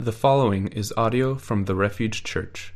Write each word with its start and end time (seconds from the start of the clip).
The 0.00 0.12
following 0.12 0.68
is 0.68 0.94
audio 0.96 1.34
from 1.34 1.64
the 1.64 1.74
Refuge 1.74 2.22
Church. 2.22 2.72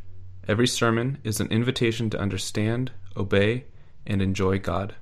Every 0.49 0.67
sermon 0.67 1.19
is 1.23 1.39
an 1.39 1.47
invitation 1.53 2.11
to 2.11 2.19
understand, 2.19 2.91
obey, 3.17 3.67
and 4.05 4.21
enjoy 4.21 4.59
God. 4.59 4.97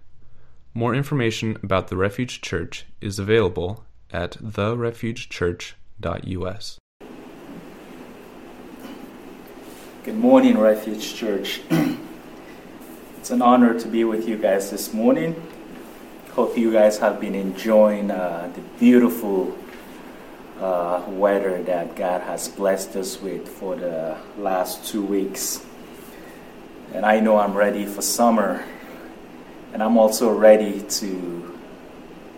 More 0.75 0.95
information 0.95 1.57
about 1.63 1.89
the 1.89 1.97
Refuge 1.97 2.43
Church 2.43 2.85
is 3.01 3.19
available 3.19 3.87
at 4.11 4.33
therefugechurch.us. 4.33 6.79
Good 10.05 10.19
morning, 10.19 10.59
Refuge 10.59 11.15
Church. 11.15 11.63
it's 13.17 13.31
an 13.31 13.41
honor 13.41 13.81
to 13.81 13.89
be 13.89 14.05
with 14.05 14.29
you 14.29 14.37
guys 14.37 14.71
this 14.71 14.93
morning. 14.93 15.43
Hope 16.33 16.59
you 16.59 16.71
guys 16.71 16.99
have 16.99 17.19
been 17.19 17.35
enjoying 17.35 18.11
uh, 18.11 18.53
the 18.55 18.61
beautiful 18.79 19.57
uh, 20.61 21.03
weather 21.09 21.63
that 21.63 21.97
God 21.97 22.21
has 22.23 22.49
blessed 22.49 22.95
us 22.97 23.21
with 23.21 23.49
for 23.49 23.77
the 23.77 24.17
last 24.37 24.87
two 24.87 25.03
weeks. 25.03 25.65
And 26.93 27.07
I 27.07 27.21
know 27.21 27.39
I'm 27.39 27.55
ready 27.55 27.87
for 27.87 28.03
summer. 28.03 28.65
And 29.73 29.83
I'm 29.83 29.97
also 29.97 30.33
ready 30.33 30.83
to 30.83 31.59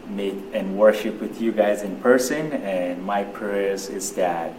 meet 0.09 0.35
and 0.53 0.77
worship 0.79 1.21
with 1.21 1.41
you 1.41 1.51
guys 1.51 1.83
in 1.83 1.97
person. 2.01 2.53
And 2.53 3.03
my 3.03 3.25
prayers 3.25 3.89
is 3.89 4.12
that 4.12 4.53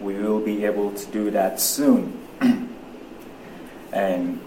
we 0.00 0.14
will 0.14 0.40
be 0.40 0.64
able 0.64 0.92
to 0.92 1.06
do 1.06 1.30
that 1.30 1.60
soon. 1.60 2.20
and 3.92 4.40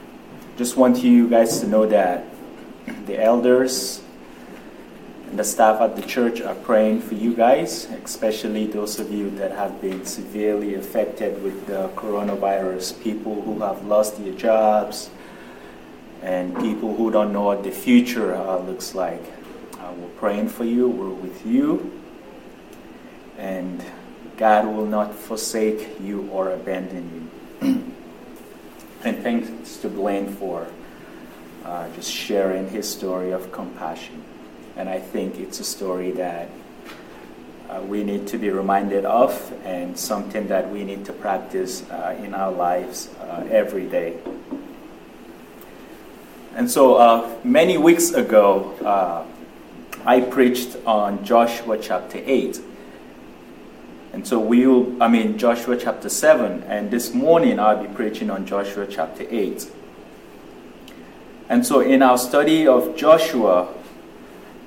just 0.57 0.77
want 0.77 1.03
you 1.03 1.27
guys 1.27 1.59
to 1.61 1.67
know 1.67 1.85
that 1.87 2.25
the 3.05 3.21
elders 3.21 4.01
and 5.29 5.37
the 5.37 5.43
staff 5.43 5.79
at 5.79 5.95
the 5.95 6.01
church 6.01 6.41
are 6.41 6.55
praying 6.55 7.01
for 7.01 7.13
you 7.13 7.35
guys, 7.35 7.85
especially 8.03 8.65
those 8.65 8.99
of 8.99 9.11
you 9.11 9.29
that 9.31 9.51
have 9.51 9.79
been 9.79 10.03
severely 10.03 10.73
affected 10.73 11.43
with 11.43 11.67
the 11.67 11.87
coronavirus, 11.89 12.99
people 13.03 13.39
who 13.43 13.59
have 13.59 13.85
lost 13.85 14.17
their 14.17 14.33
jobs, 14.33 15.11
and 16.23 16.57
people 16.57 16.95
who 16.95 17.11
don't 17.11 17.31
know 17.31 17.43
what 17.43 17.63
the 17.63 17.69
future 17.69 18.33
uh, 18.33 18.57
looks 18.57 18.95
like. 18.95 19.21
Uh, 19.77 19.93
we're 19.99 20.09
praying 20.17 20.49
for 20.49 20.65
you, 20.65 20.89
we're 20.89 21.09
with 21.09 21.45
you, 21.45 22.01
and 23.37 23.85
God 24.35 24.65
will 24.65 24.87
not 24.87 25.13
forsake 25.13 26.01
you 26.01 26.27
or 26.31 26.49
abandon 26.49 27.29
you. 27.61 27.93
and 29.03 29.21
thanks 29.21 29.77
to 29.77 29.89
Blaine 29.89 30.33
for 30.33 30.65
uh, 31.65 31.87
just 31.93 32.11
sharing 32.11 32.67
his 32.71 32.89
story 32.89 33.29
of 33.29 33.51
compassion. 33.51 34.23
And 34.79 34.87
I 34.87 34.99
think 34.99 35.37
it's 35.37 35.59
a 35.59 35.65
story 35.65 36.11
that 36.11 36.47
uh, 37.69 37.81
we 37.81 38.01
need 38.01 38.27
to 38.27 38.37
be 38.37 38.49
reminded 38.49 39.03
of 39.03 39.53
and 39.65 39.99
something 39.99 40.47
that 40.47 40.71
we 40.71 40.85
need 40.85 41.03
to 41.03 41.11
practice 41.11 41.83
uh, 41.89 42.17
in 42.23 42.33
our 42.33 42.49
lives 42.49 43.09
uh, 43.19 43.45
every 43.51 43.87
day. 43.87 44.17
And 46.55 46.71
so 46.71 46.95
uh, 46.95 47.29
many 47.43 47.77
weeks 47.77 48.11
ago, 48.11 48.73
uh, 48.79 49.25
I 50.05 50.21
preached 50.21 50.77
on 50.85 51.25
Joshua 51.25 51.77
chapter 51.77 52.21
8. 52.25 52.61
And 54.13 54.25
so 54.25 54.39
we 54.39 54.65
will, 54.65 55.03
I 55.03 55.09
mean, 55.09 55.37
Joshua 55.37 55.75
chapter 55.75 56.07
7. 56.07 56.63
And 56.63 56.89
this 56.89 57.13
morning 57.13 57.59
I'll 57.59 57.85
be 57.85 57.93
preaching 57.93 58.29
on 58.29 58.45
Joshua 58.45 58.87
chapter 58.89 59.27
8. 59.29 59.69
And 61.49 61.65
so 61.65 61.81
in 61.81 62.01
our 62.01 62.17
study 62.17 62.65
of 62.65 62.95
Joshua, 62.95 63.73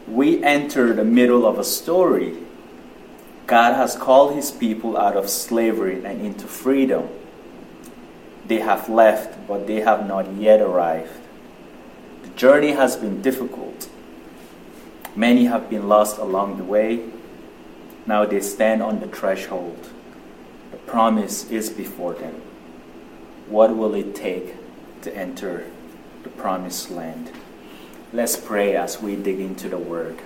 we 0.07 0.43
enter 0.43 0.93
the 0.93 1.05
middle 1.05 1.47
of 1.47 1.59
a 1.59 1.65
story. 1.65 2.37
God 3.47 3.75
has 3.75 3.97
called 3.97 4.35
his 4.35 4.51
people 4.51 4.97
out 4.97 5.17
of 5.17 5.29
slavery 5.29 6.05
and 6.05 6.21
into 6.21 6.47
freedom. 6.47 7.09
They 8.47 8.61
have 8.61 8.89
left, 8.89 9.47
but 9.47 9.67
they 9.67 9.81
have 9.81 10.07
not 10.07 10.33
yet 10.35 10.61
arrived. 10.61 11.13
The 12.23 12.29
journey 12.31 12.73
has 12.73 12.97
been 12.97 13.23
difficult. 13.23 13.89
Many 15.15 15.45
have 15.45 15.69
been 15.69 15.89
lost 15.89 16.19
along 16.19 16.57
the 16.57 16.65
way. 16.65 17.11
Now 18.07 18.25
they 18.25 18.41
stand 18.41 18.83
on 18.83 19.01
the 19.01 19.07
threshold. 19.07 19.91
The 20.71 20.79
promise 20.79 21.51
is 21.51 21.71
before 21.71 22.15
them. 22.15 22.41
What 23.49 23.77
will 23.77 23.95
it 23.95 24.15
take 24.15 24.55
to 25.03 25.15
enter 25.15 25.67
the 26.23 26.31
promised 26.31 26.91
land? 26.91 27.31
Let's 28.15 28.37
pray 28.37 28.77
as 28.77 29.01
we 29.01 29.17
dig 29.17 29.41
into 29.41 29.71
the 29.71 29.79
Word. 29.79 30.19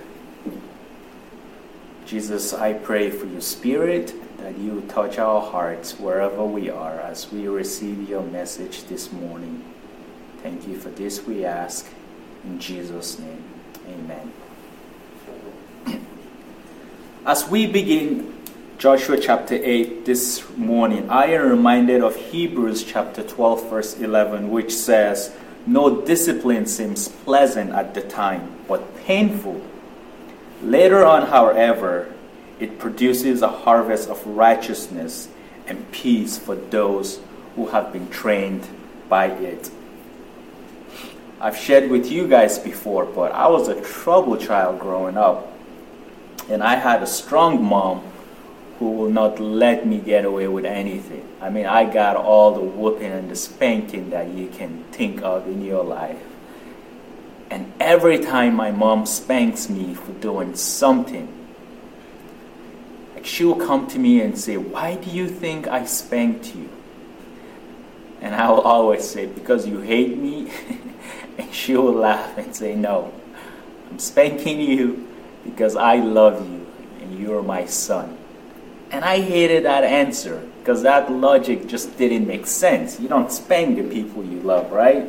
Jesus, 2.05 2.53
I 2.53 2.73
pray 2.73 3.09
for 3.09 3.25
your 3.27 3.39
Spirit 3.39 4.13
that 4.39 4.57
you 4.57 4.81
touch 4.89 5.17
our 5.17 5.39
hearts 5.41 5.97
wherever 5.97 6.43
we 6.43 6.69
are 6.69 6.99
as 6.99 7.31
we 7.31 7.47
receive 7.47 8.09
your 8.09 8.23
message 8.23 8.83
this 8.85 9.13
morning. 9.13 9.63
Thank 10.43 10.67
you 10.67 10.77
for 10.77 10.89
this, 10.89 11.25
we 11.25 11.45
ask. 11.45 11.87
In 12.43 12.59
Jesus' 12.59 13.19
name, 13.19 13.43
amen. 13.87 14.33
As 17.25 17.47
we 17.47 17.67
begin 17.67 18.33
Joshua 18.77 19.17
chapter 19.17 19.55
8 19.55 20.03
this 20.03 20.43
morning, 20.57 21.09
I 21.09 21.27
am 21.27 21.49
reminded 21.49 22.03
of 22.03 22.17
Hebrews 22.17 22.83
chapter 22.83 23.23
12, 23.23 23.69
verse 23.69 23.97
11, 23.97 24.51
which 24.51 24.73
says, 24.73 25.33
no 25.67 26.01
discipline 26.01 26.65
seems 26.65 27.09
pleasant 27.09 27.71
at 27.71 27.93
the 27.93 28.01
time, 28.01 28.51
but 28.67 28.95
painful. 29.03 29.61
Later 30.63 31.05
on, 31.05 31.27
however, 31.27 32.13
it 32.59 32.79
produces 32.79 33.41
a 33.41 33.49
harvest 33.49 34.09
of 34.09 34.25
righteousness 34.25 35.27
and 35.67 35.91
peace 35.91 36.37
for 36.37 36.55
those 36.55 37.19
who 37.55 37.67
have 37.67 37.91
been 37.91 38.09
trained 38.09 38.67
by 39.09 39.27
it. 39.27 39.69
I've 41.39 41.57
shared 41.57 41.91
with 41.91 42.11
you 42.11 42.27
guys 42.27 42.57
before, 42.57 43.05
but 43.05 43.31
I 43.31 43.47
was 43.47 43.67
a 43.67 43.79
troubled 43.81 44.41
child 44.41 44.79
growing 44.79 45.17
up. 45.17 45.53
And 46.49 46.63
I 46.63 46.75
had 46.75 47.03
a 47.03 47.07
strong 47.07 47.63
mom 47.63 48.03
who 48.79 48.91
will 48.91 49.09
not 49.09 49.39
let 49.39 49.87
me 49.87 49.97
get 49.97 50.25
away 50.25 50.47
with 50.47 50.65
anything. 50.65 51.27
I 51.41 51.49
mean, 51.49 51.65
I 51.65 51.85
got 51.91 52.15
all 52.15 52.53
the 52.53 52.61
whooping 52.61 53.11
and 53.11 53.29
the 53.29 53.35
spanking 53.35 54.11
that 54.11 54.29
you 54.29 54.47
can 54.49 54.83
think 54.91 55.21
of 55.21 55.47
in 55.47 55.63
your 55.63 55.83
life. 55.83 56.21
And 57.49 57.71
every 57.79 58.19
time 58.19 58.55
my 58.55 58.71
mom 58.71 59.05
spanks 59.05 59.69
me 59.69 59.93
for 59.93 60.11
doing 60.13 60.55
something, 60.55 61.33
like 63.15 63.25
she 63.25 63.45
will 63.45 63.55
come 63.55 63.87
to 63.87 63.99
me 63.99 64.21
and 64.21 64.37
say, 64.37 64.57
Why 64.57 64.95
do 64.95 65.09
you 65.09 65.27
think 65.27 65.67
I 65.67 65.85
spanked 65.85 66.55
you? 66.55 66.69
And 68.21 68.35
I 68.35 68.49
will 68.49 68.61
always 68.61 69.07
say, 69.09 69.25
Because 69.25 69.65
you 69.65 69.79
hate 69.79 70.17
me. 70.17 70.51
and 71.37 71.53
she 71.53 71.75
will 71.75 71.93
laugh 71.93 72.37
and 72.37 72.55
say, 72.55 72.75
No, 72.75 73.13
I'm 73.89 73.99
spanking 73.99 74.59
you 74.59 75.07
because 75.45 75.75
I 75.75 75.95
love 75.95 76.47
you 76.47 76.67
and 77.01 77.17
you're 77.17 77.41
my 77.41 77.65
son. 77.65 78.16
And 78.91 79.03
I 79.03 79.19
hated 79.19 79.65
that 79.65 79.83
answer 79.83 80.47
because 80.59 80.81
that 80.83 81.11
logic 81.11 81.67
just 81.67 81.97
didn't 81.97 82.27
make 82.27 82.47
sense. 82.47 82.99
You 82.99 83.07
don't 83.07 83.31
spank 83.31 83.77
the 83.77 83.83
people 83.83 84.23
you 84.23 84.39
love, 84.39 84.71
right? 84.71 85.07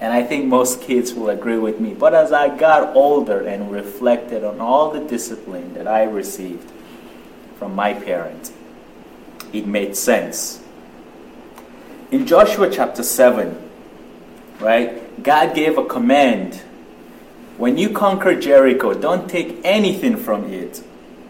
And 0.00 0.12
I 0.12 0.22
think 0.22 0.46
most 0.46 0.80
kids 0.80 1.12
will 1.12 1.28
agree 1.28 1.58
with 1.58 1.80
me. 1.80 1.94
But 1.94 2.14
as 2.14 2.32
I 2.32 2.56
got 2.56 2.96
older 2.96 3.46
and 3.46 3.70
reflected 3.70 4.44
on 4.44 4.60
all 4.60 4.90
the 4.90 5.00
discipline 5.00 5.74
that 5.74 5.86
I 5.86 6.04
received 6.04 6.70
from 7.58 7.74
my 7.74 7.94
parents, 7.94 8.52
it 9.52 9.66
made 9.66 9.96
sense. 9.96 10.62
In 12.10 12.26
Joshua 12.26 12.70
chapter 12.70 13.02
7, 13.02 13.70
right, 14.58 15.22
God 15.22 15.54
gave 15.54 15.76
a 15.76 15.84
command 15.84 16.62
when 17.60 17.76
you 17.76 17.90
conquer 17.90 18.40
Jericho, 18.40 18.94
don't 18.94 19.28
take 19.28 19.60
anything 19.64 20.16
from 20.16 20.50
it. 20.50 20.82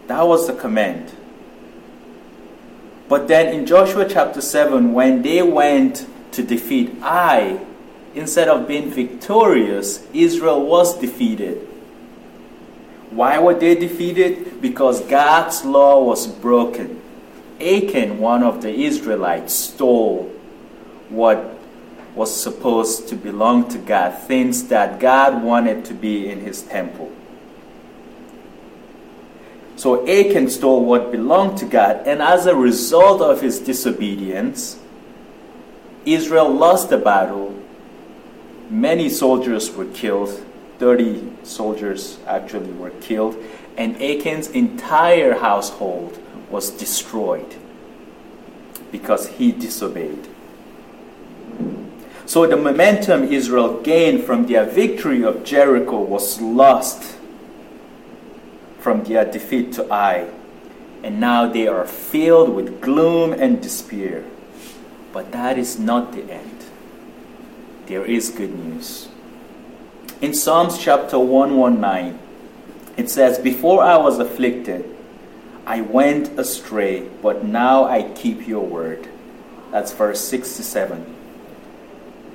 That 0.07 0.25
was 0.25 0.47
the 0.47 0.53
command. 0.53 1.11
But 3.11 3.27
then 3.27 3.53
in 3.53 3.65
Joshua 3.65 4.07
chapter 4.07 4.39
7, 4.39 4.93
when 4.93 5.21
they 5.21 5.41
went 5.41 6.07
to 6.31 6.41
defeat 6.41 6.95
Ai, 7.01 7.59
instead 8.15 8.47
of 8.47 8.69
being 8.69 8.89
victorious, 8.89 10.07
Israel 10.13 10.65
was 10.65 10.97
defeated. 10.97 11.57
Why 13.09 13.37
were 13.37 13.53
they 13.53 13.75
defeated? 13.75 14.61
Because 14.61 15.01
God's 15.01 15.65
law 15.65 16.01
was 16.01 16.25
broken. 16.25 17.01
Achan, 17.59 18.17
one 18.17 18.43
of 18.43 18.61
the 18.61 18.73
Israelites, 18.73 19.53
stole 19.53 20.31
what 21.09 21.59
was 22.15 22.33
supposed 22.33 23.09
to 23.09 23.17
belong 23.17 23.67
to 23.71 23.77
God, 23.77 24.19
things 24.19 24.69
that 24.69 25.01
God 25.01 25.43
wanted 25.43 25.83
to 25.83 25.93
be 25.93 26.29
in 26.29 26.39
his 26.39 26.61
temple. 26.61 27.11
So 29.81 30.07
Achan 30.07 30.51
stole 30.51 30.85
what 30.85 31.11
belonged 31.11 31.57
to 31.57 31.65
God, 31.65 32.03
and 32.05 32.21
as 32.21 32.45
a 32.45 32.55
result 32.55 33.19
of 33.19 33.41
his 33.41 33.57
disobedience, 33.57 34.77
Israel 36.05 36.53
lost 36.53 36.91
the 36.91 36.99
battle. 36.99 37.59
Many 38.69 39.09
soldiers 39.09 39.71
were 39.71 39.85
killed. 39.85 40.45
30 40.77 41.33
soldiers 41.41 42.19
actually 42.27 42.71
were 42.73 42.91
killed, 43.01 43.35
and 43.75 43.99
Achan's 43.99 44.49
entire 44.49 45.33
household 45.39 46.19
was 46.51 46.69
destroyed. 46.69 47.55
because 48.91 49.29
he 49.29 49.51
disobeyed. 49.51 50.27
So 52.27 52.45
the 52.45 52.57
momentum 52.57 53.23
Israel 53.23 53.81
gained 53.81 54.25
from 54.25 54.45
their 54.45 54.65
victory 54.65 55.23
of 55.23 55.43
Jericho 55.43 56.01
was 56.01 56.39
lost 56.39 57.17
from 58.81 59.03
their 59.03 59.23
defeat 59.23 59.71
to 59.73 59.89
Ai, 59.93 60.27
and 61.03 61.19
now 61.19 61.47
they 61.47 61.67
are 61.67 61.85
filled 61.85 62.53
with 62.53 62.81
gloom 62.81 63.31
and 63.31 63.61
despair. 63.61 64.25
But 65.13 65.31
that 65.31 65.57
is 65.57 65.79
not 65.79 66.13
the 66.13 66.23
end. 66.23 66.65
There 67.85 68.03
is 68.03 68.29
good 68.29 68.53
news. 68.57 69.07
In 70.21 70.33
Psalms 70.33 70.77
chapter 70.77 71.19
119, 71.19 72.19
it 72.97 73.09
says, 73.09 73.39
Before 73.39 73.83
I 73.83 73.97
was 73.97 74.19
afflicted, 74.19 74.85
I 75.65 75.81
went 75.81 76.39
astray, 76.39 77.07
but 77.21 77.43
now 77.43 77.85
I 77.85 78.11
keep 78.13 78.47
your 78.47 78.65
word. 78.65 79.07
That's 79.71 79.91
verse 79.93 80.21
67. 80.21 81.15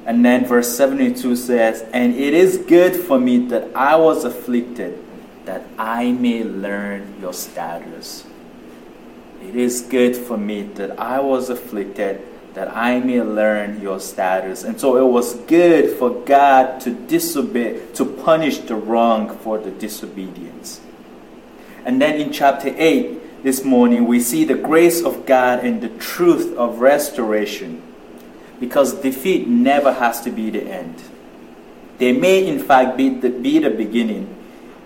And 0.06 0.24
then 0.24 0.46
verse 0.46 0.76
72 0.76 1.36
says, 1.36 1.84
And 1.92 2.14
it 2.14 2.32
is 2.32 2.58
good 2.58 2.94
for 2.94 3.18
me 3.18 3.46
that 3.48 3.74
I 3.74 3.96
was 3.96 4.24
afflicted, 4.24 5.02
that 5.46 5.62
I 5.78 6.12
may 6.12 6.44
learn 6.44 7.14
your 7.20 7.32
statutes. 7.32 8.24
It 9.42 9.56
is 9.56 9.80
good 9.80 10.16
for 10.16 10.36
me 10.36 10.62
that 10.74 10.98
I 10.98 11.20
was 11.20 11.48
afflicted, 11.50 12.20
that 12.54 12.76
I 12.76 12.98
may 13.00 13.22
learn 13.22 13.80
your 13.80 14.00
statutes. 14.00 14.64
And 14.64 14.80
so 14.80 14.96
it 14.96 15.10
was 15.10 15.34
good 15.34 15.96
for 15.98 16.10
God 16.10 16.80
to 16.80 16.90
disobey, 16.90 17.80
to 17.94 18.04
punish 18.04 18.58
the 18.58 18.74
wrong 18.74 19.36
for 19.38 19.58
the 19.58 19.70
disobedience. 19.70 20.80
And 21.84 22.02
then 22.02 22.20
in 22.20 22.32
chapter 22.32 22.74
8, 22.76 23.44
this 23.44 23.62
morning, 23.62 24.06
we 24.06 24.18
see 24.18 24.44
the 24.44 24.56
grace 24.56 25.04
of 25.04 25.24
God 25.24 25.64
and 25.64 25.80
the 25.80 25.90
truth 25.90 26.56
of 26.56 26.80
restoration 26.80 27.80
because 28.58 28.94
defeat 28.94 29.46
never 29.46 29.92
has 29.92 30.20
to 30.22 30.32
be 30.32 30.50
the 30.50 30.62
end. 30.62 31.00
They 31.98 32.12
may, 32.12 32.44
in 32.44 32.58
fact, 32.58 32.96
be 32.96 33.10
the, 33.10 33.30
be 33.30 33.60
the 33.60 33.70
beginning 33.70 34.35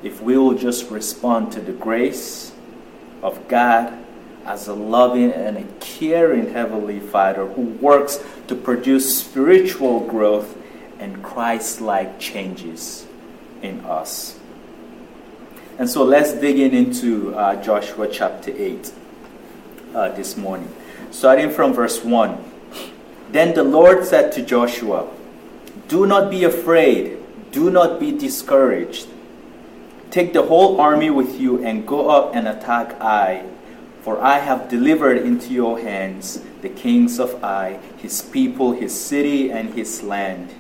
if 0.02 0.23
we 0.23 0.37
will 0.37 0.55
just 0.55 0.91
respond 0.91 1.52
to 1.52 1.61
the 1.61 1.73
grace 1.73 2.52
of 3.23 3.49
God 3.49 3.97
as 4.44 4.69
a 4.69 4.75
loving 4.75 5.31
and 5.31 5.58
a 5.58 5.64
caring 5.81 6.52
Heavenly 6.52 7.00
Father 7.00 7.47
who 7.47 7.62
works 7.62 8.25
to 8.49 8.55
produce 8.55 9.20
spiritual 9.20 10.00
growth 10.00 10.56
and 10.99 11.23
Christ 11.23 11.81
like 11.81 12.19
changes 12.19 13.06
in 13.62 13.81
us. 13.85 14.38
And 15.79 15.88
so 15.88 16.05
let's 16.05 16.32
dig 16.32 16.58
in 16.58 16.75
into 16.75 17.35
uh, 17.35 17.62
Joshua 17.62 18.08
chapter 18.08 18.52
8 18.55 18.93
uh, 19.94 20.08
this 20.11 20.37
morning. 20.37 20.73
Starting 21.11 21.50
from 21.50 21.73
verse 21.73 22.05
1. 22.05 22.37
Then 23.31 23.55
the 23.55 23.64
Lord 23.64 24.05
said 24.05 24.32
to 24.32 24.43
Joshua, 24.43 25.08
Do 25.88 26.06
not 26.06 26.31
be 26.31 26.44
afraid, 26.44 27.19
do 27.52 27.70
not 27.70 28.00
be 28.00 28.12
discouraged. 28.12 29.06
Take 30.11 30.33
the 30.33 30.43
whole 30.43 30.81
army 30.81 31.09
with 31.09 31.41
you 31.41 31.65
and 31.65 31.87
go 31.87 32.11
up 32.11 32.35
and 32.35 32.49
attack 32.49 33.01
Ai, 33.01 33.45
for 34.03 34.21
I 34.21 34.39
have 34.39 34.69
delivered 34.69 35.19
into 35.19 35.53
your 35.53 35.79
hands 35.79 36.43
the 36.62 36.69
kings 36.69 37.21
of 37.21 37.43
Ai, 37.45 37.79
his 37.97 38.21
people, 38.21 38.73
his 38.73 38.99
city, 38.99 39.53
and 39.53 39.75
his 39.75 40.03
land. 40.03 40.53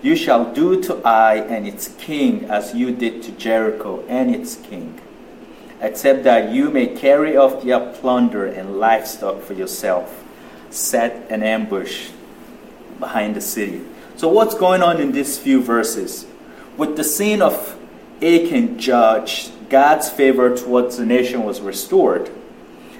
You 0.00 0.14
shall 0.14 0.52
do 0.52 0.80
to 0.82 1.04
Ai 1.04 1.36
and 1.36 1.66
its 1.66 1.88
king 1.98 2.44
as 2.44 2.74
you 2.74 2.92
did 2.92 3.22
to 3.24 3.32
Jericho 3.32 4.04
and 4.06 4.32
its 4.32 4.54
king, 4.54 5.00
except 5.80 6.22
that 6.24 6.52
you 6.52 6.70
may 6.70 6.86
carry 6.86 7.36
off 7.36 7.64
their 7.64 7.92
plunder 7.94 8.46
and 8.46 8.78
livestock 8.78 9.42
for 9.42 9.54
yourself 9.54 10.24
set 10.74 11.30
an 11.30 11.42
ambush 11.42 12.10
behind 12.98 13.34
the 13.34 13.40
city. 13.40 13.82
So, 14.16 14.28
what's 14.28 14.54
going 14.54 14.82
on 14.82 15.00
in 15.00 15.12
these 15.12 15.38
few 15.38 15.62
verses? 15.62 16.26
With 16.76 16.96
the 16.96 17.04
scene 17.04 17.40
of 17.40 17.73
Achan 18.22 18.78
judge 18.78 19.50
God's 19.68 20.08
favor 20.08 20.56
towards 20.56 20.96
the 20.96 21.06
nation 21.06 21.44
was 21.44 21.60
restored. 21.60 22.30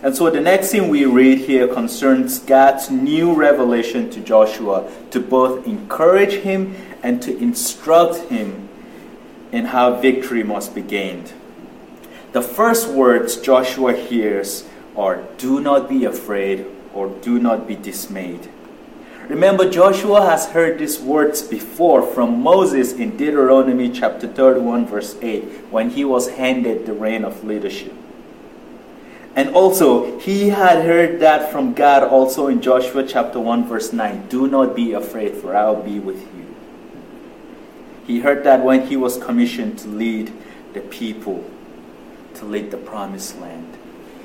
And 0.03 0.15
so 0.15 0.29
the 0.29 0.41
next 0.41 0.71
thing 0.71 0.89
we 0.89 1.07
read 1.07 1.39
here 1.39 1.67
concerns 1.67 2.39
God's 2.39 2.91
new 2.91 3.33
revelation 3.33 4.11
to 4.11 4.21
Joshua 4.21 4.91
to 5.11 5.21
both 5.21 5.67
encourage 5.67 6.43
him 6.43 6.75
and 7.03 7.23
to 7.23 7.37
instruct 7.39 8.17
him 8.31 8.69
in 9.51 9.67
how 9.67 10.01
victory 10.01 10.43
must 10.43 10.75
be 10.75 10.83
gained. 10.83 11.33
The 12.33 12.43
first 12.43 12.89
words 12.89 13.37
Joshua 13.37 13.95
hears 13.95 14.69
are 14.97 15.23
Do 15.39 15.61
not 15.61 15.89
be 15.89 16.05
afraid 16.05 16.67
or 16.93 17.09
do 17.09 17.39
not 17.39 17.67
be 17.67 17.77
dismayed. 17.77 18.49
Remember, 19.29 19.71
Joshua 19.71 20.27
has 20.27 20.47
heard 20.51 20.79
these 20.79 21.01
words 21.01 21.43
before 21.43 22.03
from 22.03 22.43
Moses 22.43 22.93
in 22.93 23.17
Deuteronomy 23.17 23.91
chapter 23.91 24.29
31, 24.29 24.87
verse 24.87 25.17
8, 25.23 25.45
when 25.71 25.91
he 25.91 26.05
was 26.05 26.31
handed 26.31 26.85
the 26.85 26.93
reign 26.93 27.25
of 27.25 27.43
leadership. 27.43 27.95
And 29.35 29.49
also, 29.51 30.19
he 30.21 30.51
had 30.51 30.85
heard 30.85 31.21
that 31.21 31.51
from 31.51 31.73
God 31.73 32.05
also 32.05 32.49
in 32.49 32.61
Joshua 32.61 33.05
chapter 33.07 33.41
1, 33.41 33.67
verse 33.67 33.93
9 33.93 34.29
Do 34.29 34.47
not 34.47 34.77
be 34.77 34.93
afraid, 34.93 35.35
for 35.35 35.57
I 35.57 35.71
will 35.71 35.83
be 35.83 35.99
with 35.99 36.21
you. 36.37 36.55
He 38.07 38.21
heard 38.21 38.45
that 38.45 38.63
when 38.63 38.87
he 38.87 38.97
was 38.97 39.17
commissioned 39.17 39.79
to 39.81 39.89
lead 39.89 40.33
the 40.75 40.81
people 40.81 41.45
to 42.35 42.45
lead 42.45 42.71
the 42.71 42.77
promised 42.77 43.39
land. 43.41 43.79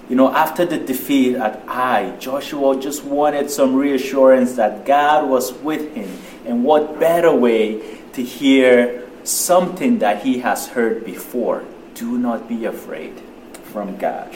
You 0.10 0.16
know, 0.16 0.34
after 0.34 0.66
the 0.66 0.80
defeat 0.80 1.36
at 1.36 1.62
Ai, 1.68 2.16
Joshua 2.18 2.80
just 2.82 3.06
wanted 3.06 3.52
some 3.52 3.76
reassurance 3.76 4.56
that 4.56 4.84
God 4.84 5.30
was 5.30 5.54
with 5.54 5.94
him. 5.94 6.10
And 6.48 6.64
what 6.64 7.00
better 7.00 7.32
way 7.32 8.00
to 8.14 8.24
hear 8.24 9.08
something 9.24 10.00
that 10.00 10.24
he 10.24 10.40
has 10.40 10.70
heard 10.70 11.06
before? 11.06 11.64
Do 11.94 12.18
not 12.18 12.50
be 12.50 12.66
afraid 12.66 13.22
from 13.72 13.98
God. 13.98 14.36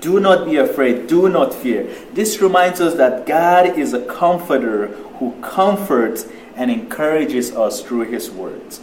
Do 0.00 0.18
not 0.18 0.46
be 0.46 0.56
afraid. 0.56 1.08
Do 1.08 1.28
not 1.28 1.52
fear. 1.52 1.94
This 2.14 2.40
reminds 2.40 2.80
us 2.80 2.94
that 2.94 3.26
God 3.26 3.78
is 3.78 3.92
a 3.92 4.04
comforter 4.06 4.86
who 5.18 5.38
comforts 5.42 6.26
and 6.56 6.70
encourages 6.70 7.54
us 7.54 7.82
through 7.82 8.04
his 8.04 8.30
words. 8.30 8.80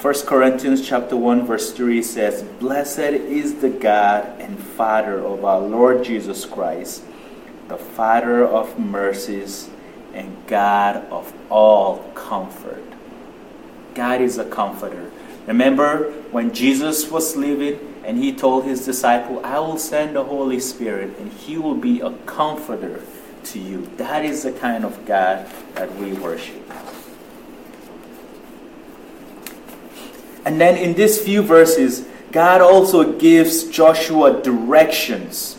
1 0.00 0.14
Corinthians 0.26 0.86
chapter 0.86 1.16
1 1.16 1.44
verse 1.44 1.72
3 1.72 2.00
says, 2.04 2.44
Blessed 2.60 3.00
is 3.00 3.56
the 3.56 3.68
God 3.68 4.40
and 4.40 4.56
Father 4.56 5.18
of 5.18 5.44
our 5.44 5.58
Lord 5.58 6.04
Jesus 6.04 6.44
Christ, 6.44 7.02
the 7.66 7.76
Father 7.76 8.46
of 8.46 8.78
mercies 8.78 9.68
and 10.14 10.36
God 10.46 11.04
of 11.10 11.34
all 11.50 12.08
comfort. 12.14 12.84
God 13.96 14.20
is 14.20 14.38
a 14.38 14.44
comforter. 14.44 15.10
Remember 15.48 16.12
when 16.30 16.54
Jesus 16.54 17.10
was 17.10 17.34
living 17.34 17.80
and 18.04 18.18
he 18.18 18.32
told 18.32 18.66
his 18.66 18.84
disciple, 18.84 19.44
I 19.44 19.58
will 19.58 19.78
send 19.78 20.14
the 20.14 20.22
Holy 20.22 20.60
Spirit 20.60 21.18
and 21.18 21.32
he 21.32 21.58
will 21.58 21.74
be 21.74 22.02
a 22.02 22.12
comforter 22.18 23.02
to 23.46 23.58
you. 23.58 23.90
That 23.96 24.24
is 24.24 24.44
the 24.44 24.52
kind 24.52 24.84
of 24.84 25.04
God 25.06 25.50
that 25.74 25.92
we 25.96 26.12
worship. 26.12 26.62
And 30.48 30.58
then 30.58 30.78
in 30.78 30.94
these 30.94 31.20
few 31.20 31.42
verses, 31.42 32.06
God 32.32 32.62
also 32.62 33.12
gives 33.18 33.64
Joshua 33.64 34.42
directions. 34.42 35.58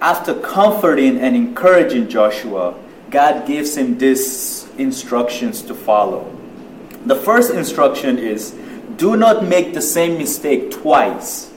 After 0.00 0.32
comforting 0.32 1.18
and 1.18 1.36
encouraging 1.36 2.08
Joshua, 2.08 2.74
God 3.10 3.46
gives 3.46 3.76
him 3.76 3.98
these 3.98 4.66
instructions 4.78 5.60
to 5.64 5.74
follow. 5.74 6.34
The 7.04 7.16
first 7.16 7.52
instruction 7.52 8.18
is 8.18 8.52
do 8.96 9.14
not 9.18 9.44
make 9.44 9.74
the 9.74 9.82
same 9.82 10.16
mistake 10.16 10.70
twice. 10.70 11.52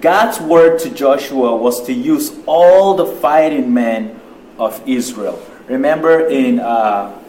God's 0.00 0.40
word 0.40 0.78
to 0.78 0.88
Joshua 0.88 1.54
was 1.54 1.84
to 1.84 1.92
use 1.92 2.32
all 2.46 2.94
the 2.94 3.04
fighting 3.04 3.74
men 3.74 4.18
of 4.58 4.80
Israel. 4.88 5.38
Remember 5.66 6.26
in 6.26 6.58
uh, 6.58 7.20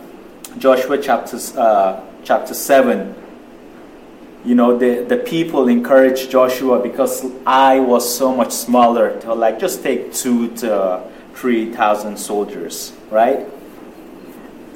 Joshua 0.57 0.97
chapter, 1.01 1.37
uh, 1.59 1.99
chapter 2.23 2.53
7, 2.53 3.18
you 4.49 4.55
know, 4.55 4.75
the, 4.75 5.05
the 5.07 5.17
people 5.17 5.67
encouraged 5.67 6.31
Joshua 6.31 6.81
because 6.81 7.23
Ai 7.45 7.79
was 7.79 8.17
so 8.17 8.35
much 8.35 8.51
smaller 8.51 9.21
to 9.21 9.35
like 9.35 9.59
just 9.59 9.83
take 9.83 10.11
two 10.11 10.47
to 10.55 11.03
three 11.35 11.71
thousand 11.71 12.17
soldiers, 12.17 12.91
right? 13.11 13.45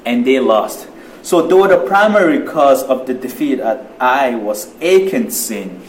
And 0.06 0.24
they 0.24 0.38
lost. 0.38 0.86
So 1.22 1.48
though 1.48 1.66
the 1.66 1.84
primary 1.88 2.46
cause 2.46 2.84
of 2.84 3.08
the 3.08 3.14
defeat 3.14 3.58
at 3.58 3.84
Ai 4.00 4.36
was 4.36 4.72
Achan's 4.80 5.36
sin, 5.36 5.82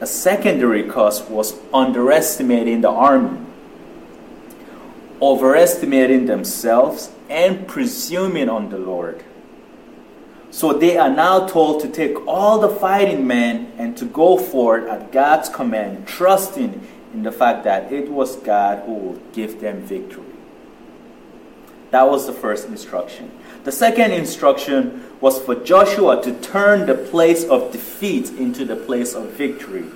a 0.00 0.06
secondary 0.06 0.84
cause 0.84 1.20
was 1.22 1.58
underestimating 1.72 2.82
the 2.82 2.90
army, 2.90 3.44
overestimating 5.20 6.26
themselves, 6.26 7.10
and 7.28 7.66
presuming 7.66 8.48
on 8.48 8.68
the 8.68 8.78
Lord. 8.78 9.24
So 10.54 10.72
they 10.72 10.96
are 10.96 11.10
now 11.10 11.48
told 11.48 11.80
to 11.80 11.88
take 11.88 12.28
all 12.28 12.60
the 12.60 12.68
fighting 12.68 13.26
men 13.26 13.72
and 13.76 13.96
to 13.96 14.04
go 14.04 14.38
forward 14.38 14.86
at 14.88 15.10
God's 15.10 15.48
command, 15.48 16.06
trusting 16.06 16.80
in 17.12 17.24
the 17.24 17.32
fact 17.32 17.64
that 17.64 17.92
it 17.92 18.08
was 18.08 18.36
God 18.36 18.84
who 18.86 18.94
would 18.94 19.32
give 19.32 19.60
them 19.60 19.80
victory. 19.80 20.22
That 21.90 22.08
was 22.08 22.28
the 22.28 22.32
first 22.32 22.68
instruction. 22.68 23.32
The 23.64 23.72
second 23.72 24.12
instruction 24.12 25.02
was 25.20 25.40
for 25.40 25.56
Joshua 25.56 26.22
to 26.22 26.32
turn 26.34 26.86
the 26.86 26.94
place 26.94 27.42
of 27.42 27.72
defeat 27.72 28.30
into 28.30 28.64
the 28.64 28.76
place 28.76 29.12
of 29.12 29.30
victory. 29.30 29.86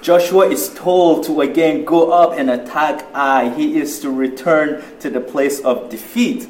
Joshua 0.00 0.46
is 0.46 0.72
told 0.74 1.24
to 1.24 1.40
again 1.40 1.84
go 1.84 2.12
up 2.12 2.38
and 2.38 2.50
attack 2.50 3.04
Ai. 3.12 3.48
He 3.56 3.80
is 3.80 3.98
to 3.98 4.10
return 4.12 4.84
to 5.00 5.10
the 5.10 5.20
place 5.20 5.58
of 5.58 5.90
defeat. 5.90 6.48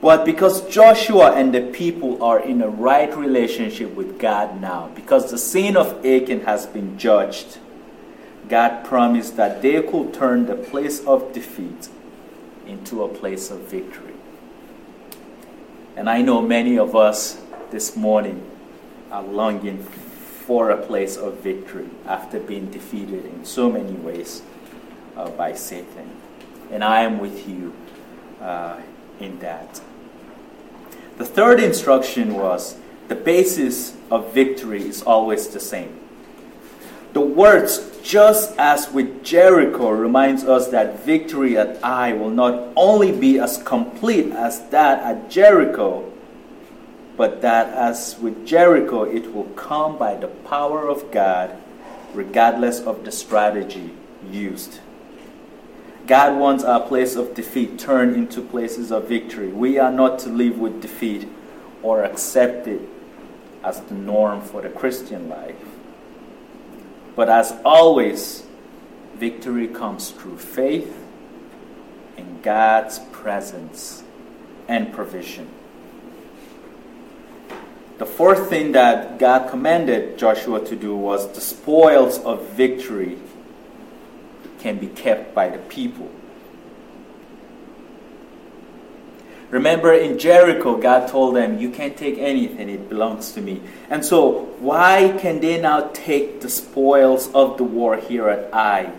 But 0.00 0.24
because 0.24 0.68
Joshua 0.68 1.32
and 1.32 1.54
the 1.54 1.62
people 1.62 2.22
are 2.22 2.38
in 2.38 2.60
a 2.60 2.68
right 2.68 3.14
relationship 3.16 3.94
with 3.94 4.18
God 4.18 4.60
now, 4.60 4.90
because 4.94 5.30
the 5.30 5.38
sin 5.38 5.76
of 5.76 6.04
Achan 6.04 6.42
has 6.42 6.66
been 6.66 6.98
judged, 6.98 7.58
God 8.48 8.84
promised 8.84 9.36
that 9.36 9.62
they 9.62 9.82
could 9.82 10.12
turn 10.12 10.46
the 10.46 10.56
place 10.56 11.04
of 11.04 11.32
defeat 11.32 11.88
into 12.66 13.02
a 13.02 13.08
place 13.08 13.50
of 13.50 13.60
victory. 13.60 14.12
And 15.96 16.10
I 16.10 16.22
know 16.22 16.42
many 16.42 16.78
of 16.78 16.94
us 16.94 17.40
this 17.70 17.96
morning 17.96 18.42
are 19.10 19.22
longing 19.22 19.82
for 19.82 20.70
a 20.70 20.76
place 20.76 21.16
of 21.16 21.34
victory 21.38 21.88
after 22.06 22.38
being 22.38 22.70
defeated 22.70 23.24
in 23.24 23.44
so 23.44 23.70
many 23.70 23.92
ways 23.92 24.42
uh, 25.16 25.30
by 25.30 25.54
Satan. 25.54 26.10
And 26.70 26.84
I 26.84 27.02
am 27.02 27.18
with 27.18 27.48
you 27.48 27.72
uh, 28.40 28.80
in 29.20 29.38
that. 29.40 29.80
The 31.16 31.24
third 31.24 31.60
instruction 31.60 32.34
was 32.34 32.76
the 33.08 33.14
basis 33.14 33.94
of 34.10 34.32
victory 34.32 34.82
is 34.82 35.02
always 35.02 35.48
the 35.48 35.60
same. 35.60 36.00
The 37.12 37.20
words, 37.20 38.00
just 38.02 38.58
as 38.58 38.90
with 38.90 39.22
Jericho, 39.22 39.90
reminds 39.90 40.42
us 40.44 40.68
that 40.68 41.04
victory 41.04 41.56
at 41.56 41.82
Ai 41.84 42.12
will 42.12 42.30
not 42.30 42.72
only 42.74 43.12
be 43.12 43.38
as 43.38 43.58
complete 43.58 44.32
as 44.32 44.68
that 44.70 44.98
at 45.04 45.30
Jericho, 45.30 46.10
but 47.16 47.40
that 47.42 47.72
as 47.72 48.18
with 48.18 48.44
Jericho, 48.44 49.04
it 49.04 49.32
will 49.32 49.44
come 49.54 49.96
by 49.96 50.16
the 50.16 50.26
power 50.26 50.88
of 50.88 51.12
God, 51.12 51.56
regardless 52.12 52.80
of 52.80 53.04
the 53.04 53.12
strategy 53.12 53.94
used. 54.28 54.80
God 56.06 56.38
wants 56.38 56.64
our 56.64 56.80
place 56.80 57.16
of 57.16 57.34
defeat 57.34 57.78
turned 57.78 58.14
into 58.14 58.42
places 58.42 58.92
of 58.92 59.08
victory. 59.08 59.48
We 59.48 59.78
are 59.78 59.92
not 59.92 60.18
to 60.20 60.28
live 60.28 60.58
with 60.58 60.82
defeat 60.82 61.26
or 61.82 62.04
accept 62.04 62.66
it 62.66 62.82
as 63.62 63.80
the 63.80 63.94
norm 63.94 64.42
for 64.42 64.60
the 64.60 64.68
Christian 64.68 65.28
life. 65.28 65.56
But 67.16 67.30
as 67.30 67.54
always, 67.64 68.44
victory 69.14 69.68
comes 69.68 70.10
through 70.10 70.38
faith 70.38 70.94
in 72.16 72.42
God's 72.42 72.98
presence 73.12 74.02
and 74.68 74.92
provision. 74.92 75.48
The 77.98 78.06
fourth 78.06 78.50
thing 78.50 78.72
that 78.72 79.18
God 79.18 79.48
commanded 79.48 80.18
Joshua 80.18 80.64
to 80.66 80.76
do 80.76 80.96
was 80.96 81.32
the 81.32 81.40
spoils 81.40 82.18
of 82.18 82.48
victory 82.50 83.16
can 84.64 84.78
be 84.78 84.86
kept 84.86 85.34
by 85.34 85.46
the 85.50 85.58
people. 85.68 86.10
Remember 89.50 89.92
in 89.92 90.18
Jericho, 90.18 90.78
God 90.78 91.06
told 91.06 91.36
them, 91.36 91.58
You 91.58 91.68
can't 91.68 91.98
take 91.98 92.16
anything, 92.16 92.70
it 92.70 92.88
belongs 92.88 93.32
to 93.32 93.42
me. 93.42 93.60
And 93.90 94.02
so, 94.02 94.46
why 94.60 95.16
can 95.20 95.40
they 95.40 95.60
now 95.60 95.90
take 95.92 96.40
the 96.40 96.48
spoils 96.48 97.30
of 97.34 97.58
the 97.58 97.62
war 97.62 97.98
here 97.98 98.30
at 98.30 98.52
Ai? 98.54 98.90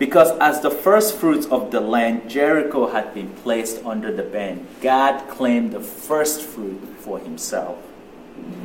Because 0.00 0.36
as 0.40 0.60
the 0.62 0.70
first 0.70 1.16
fruits 1.16 1.46
of 1.46 1.70
the 1.70 1.80
land, 1.80 2.28
Jericho 2.28 2.88
had 2.88 3.14
been 3.14 3.30
placed 3.44 3.84
under 3.84 4.10
the 4.12 4.24
ban. 4.24 4.66
God 4.80 5.28
claimed 5.28 5.70
the 5.70 5.80
first 5.80 6.42
fruit 6.42 6.80
for 6.98 7.20
himself. 7.20 7.78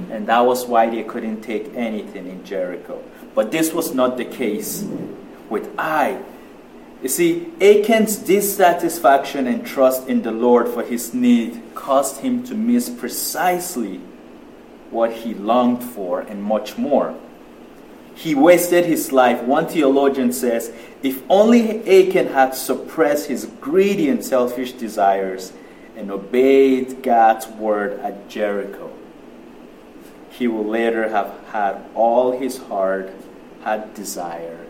And 0.09 0.25
that 0.27 0.45
was 0.47 0.65
why 0.65 0.89
they 0.89 1.03
couldn't 1.03 1.41
take 1.41 1.75
anything 1.75 2.25
in 2.25 2.43
Jericho. 2.43 3.03
But 3.35 3.51
this 3.51 3.71
was 3.71 3.93
not 3.93 4.17
the 4.17 4.25
case 4.25 4.83
with 5.49 5.73
Ai. 5.77 6.21
You 7.01 7.09
see, 7.09 7.51
Achan's 7.61 8.15
dissatisfaction 8.15 9.47
and 9.47 9.65
trust 9.65 10.07
in 10.07 10.23
the 10.23 10.31
Lord 10.31 10.67
for 10.67 10.83
his 10.83 11.13
need 11.13 11.61
caused 11.75 12.21
him 12.21 12.43
to 12.45 12.55
miss 12.55 12.89
precisely 12.89 13.97
what 14.89 15.11
he 15.11 15.33
longed 15.33 15.83
for 15.83 16.21
and 16.21 16.41
much 16.41 16.77
more. 16.77 17.15
He 18.15 18.33
wasted 18.33 18.85
his 18.85 19.11
life. 19.11 19.43
One 19.43 19.67
theologian 19.67 20.31
says, 20.31 20.71
if 21.03 21.21
only 21.29 21.81
Achan 21.81 22.27
had 22.27 22.55
suppressed 22.55 23.27
his 23.27 23.45
greedy 23.59 24.07
and 24.07 24.23
selfish 24.23 24.71
desires 24.71 25.51
and 25.97 26.09
obeyed 26.09 27.03
God's 27.03 27.45
word 27.47 27.99
at 27.99 28.29
Jericho, 28.29 28.91
he 30.29 30.47
would 30.47 30.65
later 30.65 31.09
have 31.09 31.33
had 31.51 31.85
all 31.93 32.31
his 32.31 32.57
heart 32.57 33.11
had 33.63 33.93
desired 33.93 34.64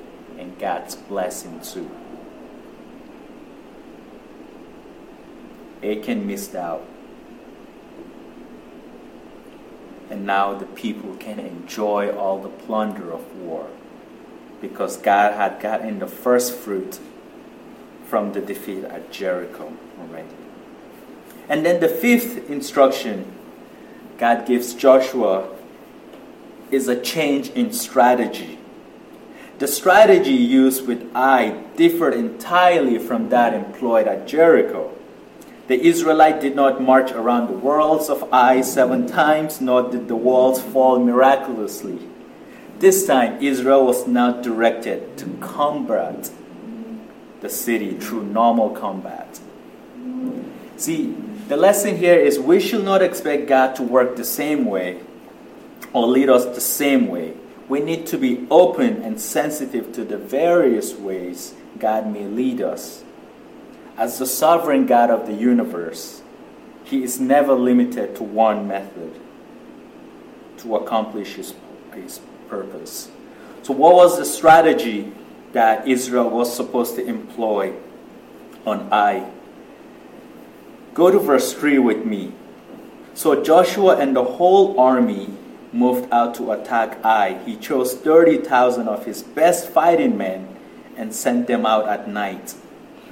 and 0.46 0.60
God's 0.60 0.96
blessing 0.96 1.60
too. 1.60 1.90
Achan 5.84 6.28
missed 6.28 6.54
out. 6.54 6.86
And 10.12 10.26
now 10.28 10.54
the 10.54 10.68
people 10.68 11.16
can 11.16 11.40
enjoy 11.40 12.12
all 12.16 12.40
the 12.40 12.50
plunder 12.50 13.12
of 13.12 13.36
war 13.38 13.68
because 14.62 14.98
God 14.98 15.34
had 15.34 15.60
gotten 15.60 15.98
the 15.98 16.08
first 16.08 16.54
fruit 16.54 17.00
from 18.06 18.34
the 18.34 18.42
defeat 18.42 18.84
at 18.84 19.12
Jericho 19.12 19.74
already. 20.00 20.30
And 21.50 21.66
then 21.66 21.80
the 21.80 21.90
fifth 21.90 22.50
instruction 22.52 23.32
God 24.20 24.46
gives 24.46 24.76
Joshua 24.76 25.50
is 26.72 26.88
a 26.88 27.00
change 27.00 27.50
in 27.50 27.74
strategy. 27.74 28.55
The 29.58 29.68
strategy 29.68 30.34
used 30.34 30.86
with 30.86 31.10
Ai 31.16 31.64
differed 31.78 32.14
entirely 32.14 33.00
from 33.00 33.30
that 33.30 33.54
employed 33.54 34.06
at 34.08 34.28
Jericho. 34.28 34.92
The 35.68 35.82
Israelite 35.82 36.42
did 36.42 36.56
not 36.56 36.82
march 36.82 37.12
around 37.12 37.48
the 37.48 37.58
walls 37.58 38.10
of 38.10 38.28
Ai 38.34 38.62
seven 38.62 39.08
times, 39.08 39.62
nor 39.62 39.90
did 39.90 40.10
the 40.10 40.16
walls 40.16 40.62
fall 40.62 41.00
miraculously. 41.00 42.00
This 42.80 43.08
time, 43.08 43.42
Israel 43.42 43.86
was 43.86 44.06
now 44.06 44.42
directed 44.42 45.18
to 45.20 45.38
combat 45.40 46.30
the 47.40 47.50
city 47.50 47.94
through 47.94 48.26
normal 48.26 48.72
combat. 48.72 49.40
See, 50.76 51.16
the 51.48 51.56
lesson 51.56 51.98
here 51.98 52.20
is 52.20 52.38
we 52.38 52.60
should 52.60 52.84
not 52.84 53.02
expect 53.02 53.48
God 53.48 53.76
to 53.78 53.84
work 53.84 54.18
the 54.18 54.26
same 54.26 54.66
way 54.66 55.00
or 55.94 56.06
lead 56.06 56.30
us 56.30 56.44
the 56.44 56.60
same 56.62 57.08
way. 57.08 57.34
We 57.68 57.80
need 57.80 58.06
to 58.08 58.18
be 58.18 58.48
open 58.52 59.02
and 59.02 59.20
sensitive 59.20 59.92
to 59.94 60.04
the 60.04 60.18
various 60.18 60.94
ways 60.94 61.54
God 61.80 62.12
may 62.12 62.26
lead 62.26 62.62
us. 62.62 63.04
As 63.98 64.20
the 64.20 64.26
sovereign 64.26 64.86
God 64.86 65.10
of 65.10 65.26
the 65.26 65.34
universe, 65.34 66.22
He 66.84 67.04
is 67.04 67.20
never 67.20 67.54
limited 67.54 68.16
to 68.18 68.24
one 68.24 68.68
method 68.68 69.14
to 70.58 70.76
accomplish 70.76 71.36
His, 71.36 71.54
his 71.94 72.20
purpose. 72.50 73.10
So, 73.64 73.74
what 73.74 73.96
was 73.96 74.18
the 74.18 74.26
strategy 74.26 75.12
that 75.54 75.88
Israel 75.88 76.30
was 76.30 76.56
supposed 76.56 76.96
to 76.98 77.06
employ 77.06 77.74
on 78.66 78.88
Ai? 78.92 79.32
Go 80.94 81.12
to 81.12 81.20
verse 81.20 81.54
3 81.54 81.80
with 81.80 82.06
me. 82.06 82.32
So 83.16 83.44
Joshua 83.44 83.98
and 83.98 84.16
the 84.16 84.24
whole 84.24 84.80
army 84.80 85.30
moved 85.76 86.12
out 86.12 86.34
to 86.36 86.52
attack 86.52 86.98
Ai. 87.04 87.38
He 87.46 87.58
chose 87.58 87.94
30,000 87.94 88.88
of 88.88 89.06
his 89.06 89.22
best 89.22 89.70
fighting 89.70 90.18
men 90.18 90.48
and 90.96 91.14
sent 91.14 91.48
them 91.48 91.66
out 91.66 91.88
at 91.88 92.08
night. 92.08 92.56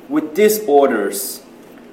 With 0.08 0.36
these 0.36 0.66
orders, 0.68 1.44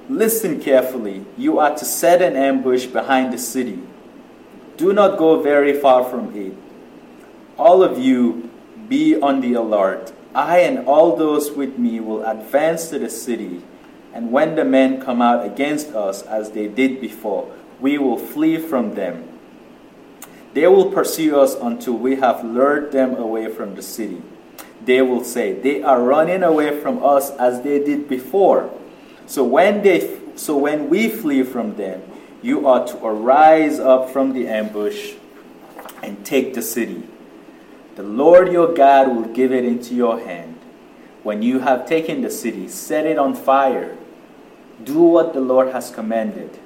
listen 0.09 0.61
carefully. 0.61 1.25
You 1.37 1.59
are 1.59 1.75
to 1.75 1.85
set 1.85 2.21
an 2.21 2.35
ambush 2.35 2.85
behind 2.85 3.33
the 3.33 3.37
city. 3.37 3.79
Do 4.77 4.93
not 4.93 5.17
go 5.17 5.41
very 5.41 5.79
far 5.79 6.03
from 6.05 6.35
it. 6.35 6.53
All 7.57 7.83
of 7.83 7.99
you 7.99 8.49
be 8.87 9.19
on 9.19 9.41
the 9.41 9.53
alert. 9.53 10.13
I 10.33 10.59
and 10.59 10.87
all 10.87 11.15
those 11.15 11.51
with 11.51 11.77
me 11.77 11.99
will 11.99 12.25
advance 12.25 12.89
to 12.89 12.99
the 12.99 13.09
city, 13.09 13.61
and 14.13 14.31
when 14.31 14.55
the 14.55 14.63
men 14.63 15.01
come 15.01 15.21
out 15.21 15.45
against 15.45 15.89
us 15.89 16.21
as 16.23 16.51
they 16.51 16.67
did 16.67 17.01
before, 17.01 17.51
we 17.81 17.97
will 17.97 18.17
flee 18.17 18.57
from 18.57 18.95
them. 18.95 19.30
They 20.53 20.67
will 20.67 20.91
pursue 20.91 21.39
us 21.39 21.55
until 21.55 21.93
we 21.93 22.15
have 22.17 22.43
lured 22.43 22.91
them 22.91 23.15
away 23.15 23.47
from 23.47 23.75
the 23.75 23.81
city. 23.81 24.21
They 24.83 25.01
will 25.01 25.23
say, 25.23 25.53
They 25.53 25.81
are 25.81 26.01
running 26.01 26.43
away 26.43 26.79
from 26.81 27.03
us 27.03 27.31
as 27.31 27.61
they 27.61 27.83
did 27.83 28.09
before. 28.09 28.69
So 29.27 29.43
when, 29.43 29.81
they, 29.81 30.19
so 30.35 30.57
when 30.57 30.89
we 30.89 31.07
flee 31.07 31.43
from 31.43 31.75
them, 31.75 32.01
you 32.41 32.67
are 32.67 32.85
to 32.85 33.05
arise 33.05 33.79
up 33.79 34.09
from 34.09 34.33
the 34.33 34.47
ambush 34.47 35.13
and 36.01 36.25
take 36.25 36.53
the 36.53 36.61
city. 36.61 37.03
The 37.95 38.03
Lord 38.03 38.51
your 38.51 38.73
God 38.73 39.09
will 39.09 39.33
give 39.33 39.53
it 39.53 39.63
into 39.63 39.93
your 39.93 40.19
hand. 40.19 40.57
When 41.23 41.41
you 41.41 41.59
have 41.59 41.87
taken 41.87 42.21
the 42.21 42.31
city, 42.31 42.67
set 42.67 43.05
it 43.05 43.17
on 43.17 43.35
fire. 43.35 43.95
Do 44.83 44.99
what 44.99 45.33
the 45.33 45.41
Lord 45.41 45.71
has 45.71 45.91
commanded. 45.91 46.57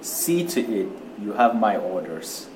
See 0.00 0.46
to 0.46 0.60
it 0.60 0.88
you 1.20 1.34
have 1.34 1.54
my 1.54 1.76
orders. 1.76 2.48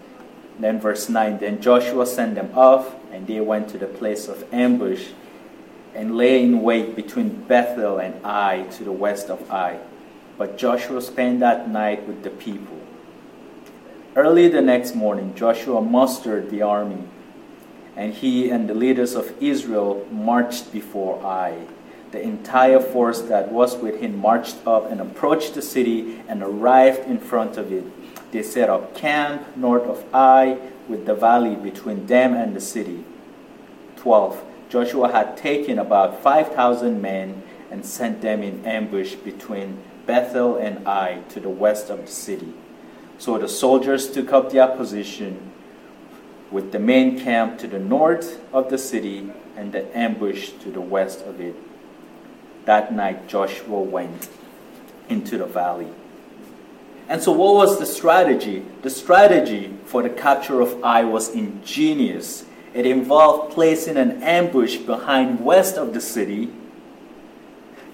Then, 0.58 0.80
verse 0.80 1.08
9 1.08 1.38
Then 1.38 1.60
Joshua 1.60 2.06
sent 2.06 2.34
them 2.34 2.50
off, 2.54 2.94
and 3.12 3.26
they 3.26 3.40
went 3.40 3.68
to 3.70 3.78
the 3.78 3.86
place 3.86 4.28
of 4.28 4.44
ambush 4.52 5.08
and 5.94 6.16
lay 6.16 6.42
in 6.42 6.60
wait 6.60 6.94
between 6.94 7.42
Bethel 7.44 7.98
and 7.98 8.14
Ai 8.24 8.66
to 8.72 8.84
the 8.84 8.92
west 8.92 9.30
of 9.30 9.50
Ai. 9.50 9.78
But 10.36 10.58
Joshua 10.58 11.00
spent 11.00 11.40
that 11.40 11.70
night 11.70 12.06
with 12.06 12.22
the 12.22 12.30
people. 12.30 12.78
Early 14.14 14.48
the 14.48 14.60
next 14.60 14.94
morning, 14.94 15.34
Joshua 15.34 15.80
mustered 15.80 16.50
the 16.50 16.62
army, 16.62 17.04
and 17.96 18.12
he 18.12 18.50
and 18.50 18.68
the 18.68 18.74
leaders 18.74 19.14
of 19.14 19.32
Israel 19.42 20.06
marched 20.10 20.72
before 20.72 21.22
Ai. 21.24 21.66
The 22.12 22.22
entire 22.22 22.80
force 22.80 23.22
that 23.22 23.50
was 23.50 23.76
with 23.76 24.00
him 24.00 24.18
marched 24.18 24.56
up 24.66 24.90
and 24.90 25.00
approached 25.00 25.54
the 25.54 25.62
city 25.62 26.22
and 26.28 26.42
arrived 26.42 27.06
in 27.06 27.18
front 27.18 27.56
of 27.56 27.72
it. 27.72 27.84
They 28.36 28.42
set 28.42 28.68
up 28.68 28.94
camp 28.94 29.56
north 29.56 29.84
of 29.84 30.04
Ai, 30.12 30.58
with 30.88 31.06
the 31.06 31.14
valley 31.14 31.56
between 31.56 32.04
them 32.04 32.34
and 32.34 32.54
the 32.54 32.60
city. 32.60 33.02
12. 33.96 34.44
Joshua 34.68 35.10
had 35.10 35.38
taken 35.38 35.78
about 35.78 36.22
5,000 36.22 37.00
men 37.00 37.42
and 37.70 37.82
sent 37.82 38.20
them 38.20 38.42
in 38.42 38.66
ambush 38.66 39.14
between 39.14 39.82
Bethel 40.04 40.56
and 40.56 40.86
Ai 40.86 41.22
to 41.30 41.40
the 41.40 41.48
west 41.48 41.88
of 41.88 42.04
the 42.04 42.12
city. 42.12 42.52
So 43.16 43.38
the 43.38 43.48
soldiers 43.48 44.10
took 44.10 44.34
up 44.34 44.52
their 44.52 44.68
position 44.68 45.50
with 46.50 46.72
the 46.72 46.78
main 46.78 47.18
camp 47.18 47.58
to 47.60 47.66
the 47.66 47.78
north 47.78 48.38
of 48.52 48.68
the 48.68 48.76
city 48.76 49.32
and 49.56 49.72
the 49.72 49.96
ambush 49.96 50.50
to 50.60 50.70
the 50.70 50.82
west 50.82 51.22
of 51.22 51.40
it. 51.40 51.56
That 52.66 52.94
night 52.94 53.28
Joshua 53.28 53.80
went 53.80 54.28
into 55.08 55.38
the 55.38 55.46
valley. 55.46 55.88
And 57.08 57.22
so, 57.22 57.32
what 57.32 57.54
was 57.54 57.78
the 57.78 57.86
strategy? 57.86 58.64
The 58.82 58.90
strategy 58.90 59.76
for 59.84 60.02
the 60.02 60.10
capture 60.10 60.60
of 60.60 60.82
Ai 60.82 61.04
was 61.04 61.34
ingenious. 61.34 62.44
It 62.74 62.84
involved 62.84 63.54
placing 63.54 63.96
an 63.96 64.22
ambush 64.22 64.76
behind 64.76 65.44
west 65.44 65.76
of 65.76 65.94
the 65.94 66.00
city. 66.00 66.50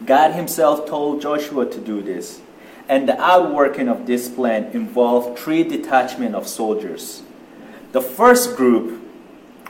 God 0.04 0.33
Himself 0.33 0.87
told 0.87 1.21
Joshua 1.21 1.66
to 1.66 1.78
do 1.78 2.02
this. 2.02 2.40
And 2.88 3.09
the 3.09 3.21
outworking 3.21 3.88
of 3.88 4.07
this 4.07 4.28
plan 4.28 4.64
involved 4.73 5.38
three 5.38 5.62
detachments 5.62 6.37
of 6.37 6.49
soldiers. 6.49 7.23
The 7.92 8.00
first 8.00 8.57
group 8.57 9.00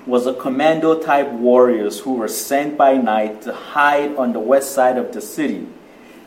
was 0.07 0.27
a 0.27 0.35
commando 0.35 1.01
type 1.01 1.31
warriors 1.31 2.01
who 2.01 2.15
were 2.15 2.29
sent 2.29 2.77
by 2.77 2.97
night 2.97 3.43
to 3.43 3.53
hide 3.53 4.17
on 4.17 4.33
the 4.33 4.41
west 4.41 4.73
side 4.73 4.97
of 4.97 5.13
the 5.13 5.21
city. 5.21 5.67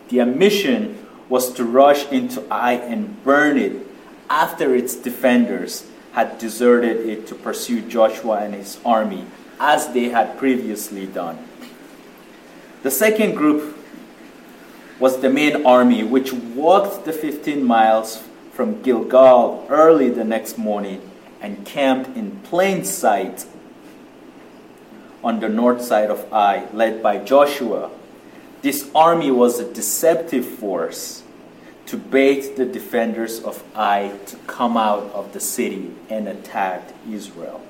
Their 0.09 0.25
mission 0.25 1.04
was 1.29 1.53
to 1.53 1.63
rush 1.63 2.09
into 2.11 2.43
Ai 2.51 2.73
and 2.73 3.23
burn 3.23 3.57
it 3.57 3.73
after 4.29 4.75
its 4.75 4.95
defenders 4.95 5.85
had 6.13 6.37
deserted 6.37 7.05
it 7.05 7.27
to 7.27 7.35
pursue 7.35 7.81
Joshua 7.81 8.37
and 8.37 8.53
his 8.53 8.79
army, 8.85 9.25
as 9.59 9.91
they 9.93 10.09
had 10.09 10.37
previously 10.37 11.05
done. 11.05 11.37
The 12.83 12.91
second 12.91 13.35
group 13.35 13.77
was 14.99 15.19
the 15.19 15.29
main 15.29 15.65
army, 15.65 16.03
which 16.03 16.31
walked 16.31 17.05
the 17.05 17.11
15 17.11 17.63
miles 17.63 18.23
from 18.53 18.81
Gilgal 18.81 19.65
early 19.69 20.09
the 20.09 20.23
next 20.23 20.57
morning 20.57 21.01
and 21.41 21.65
camped 21.65 22.15
in 22.15 22.39
plain 22.41 22.85
sight 22.85 23.45
on 25.23 25.41
the 25.41 25.49
north 25.49 25.81
side 25.81 26.09
of 26.09 26.31
Ai, 26.31 26.67
led 26.71 27.03
by 27.03 27.17
Joshua. 27.17 27.89
This 28.65 28.89
army 28.95 29.29
was 29.29 29.59
a 29.59 29.71
deceptive 29.71 30.43
force 30.43 31.21
to 31.85 31.97
bait 31.97 32.55
the 32.55 32.65
defenders 32.65 33.39
of 33.43 33.63
Ai 33.75 34.17
to 34.25 34.37
come 34.47 34.75
out 34.75 35.03
of 35.13 35.33
the 35.33 35.39
city 35.39 35.93
and 36.09 36.27
attack 36.27 36.81
Israel. 37.07 37.61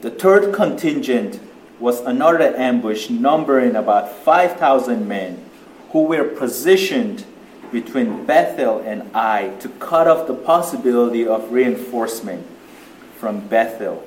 The 0.00 0.10
third 0.10 0.54
contingent 0.54 1.38
was 1.78 2.00
another 2.00 2.56
ambush 2.56 3.10
numbering 3.10 3.76
about 3.76 4.10
5,000 4.24 5.06
men 5.06 5.44
who 5.90 6.04
were 6.04 6.24
positioned 6.24 7.26
between 7.70 8.24
Bethel 8.24 8.78
and 8.78 9.10
Ai 9.14 9.52
to 9.60 9.68
cut 9.68 10.08
off 10.08 10.26
the 10.26 10.34
possibility 10.34 11.26
of 11.26 11.52
reinforcement 11.52 12.46
from 13.18 13.48
Bethel 13.48 14.02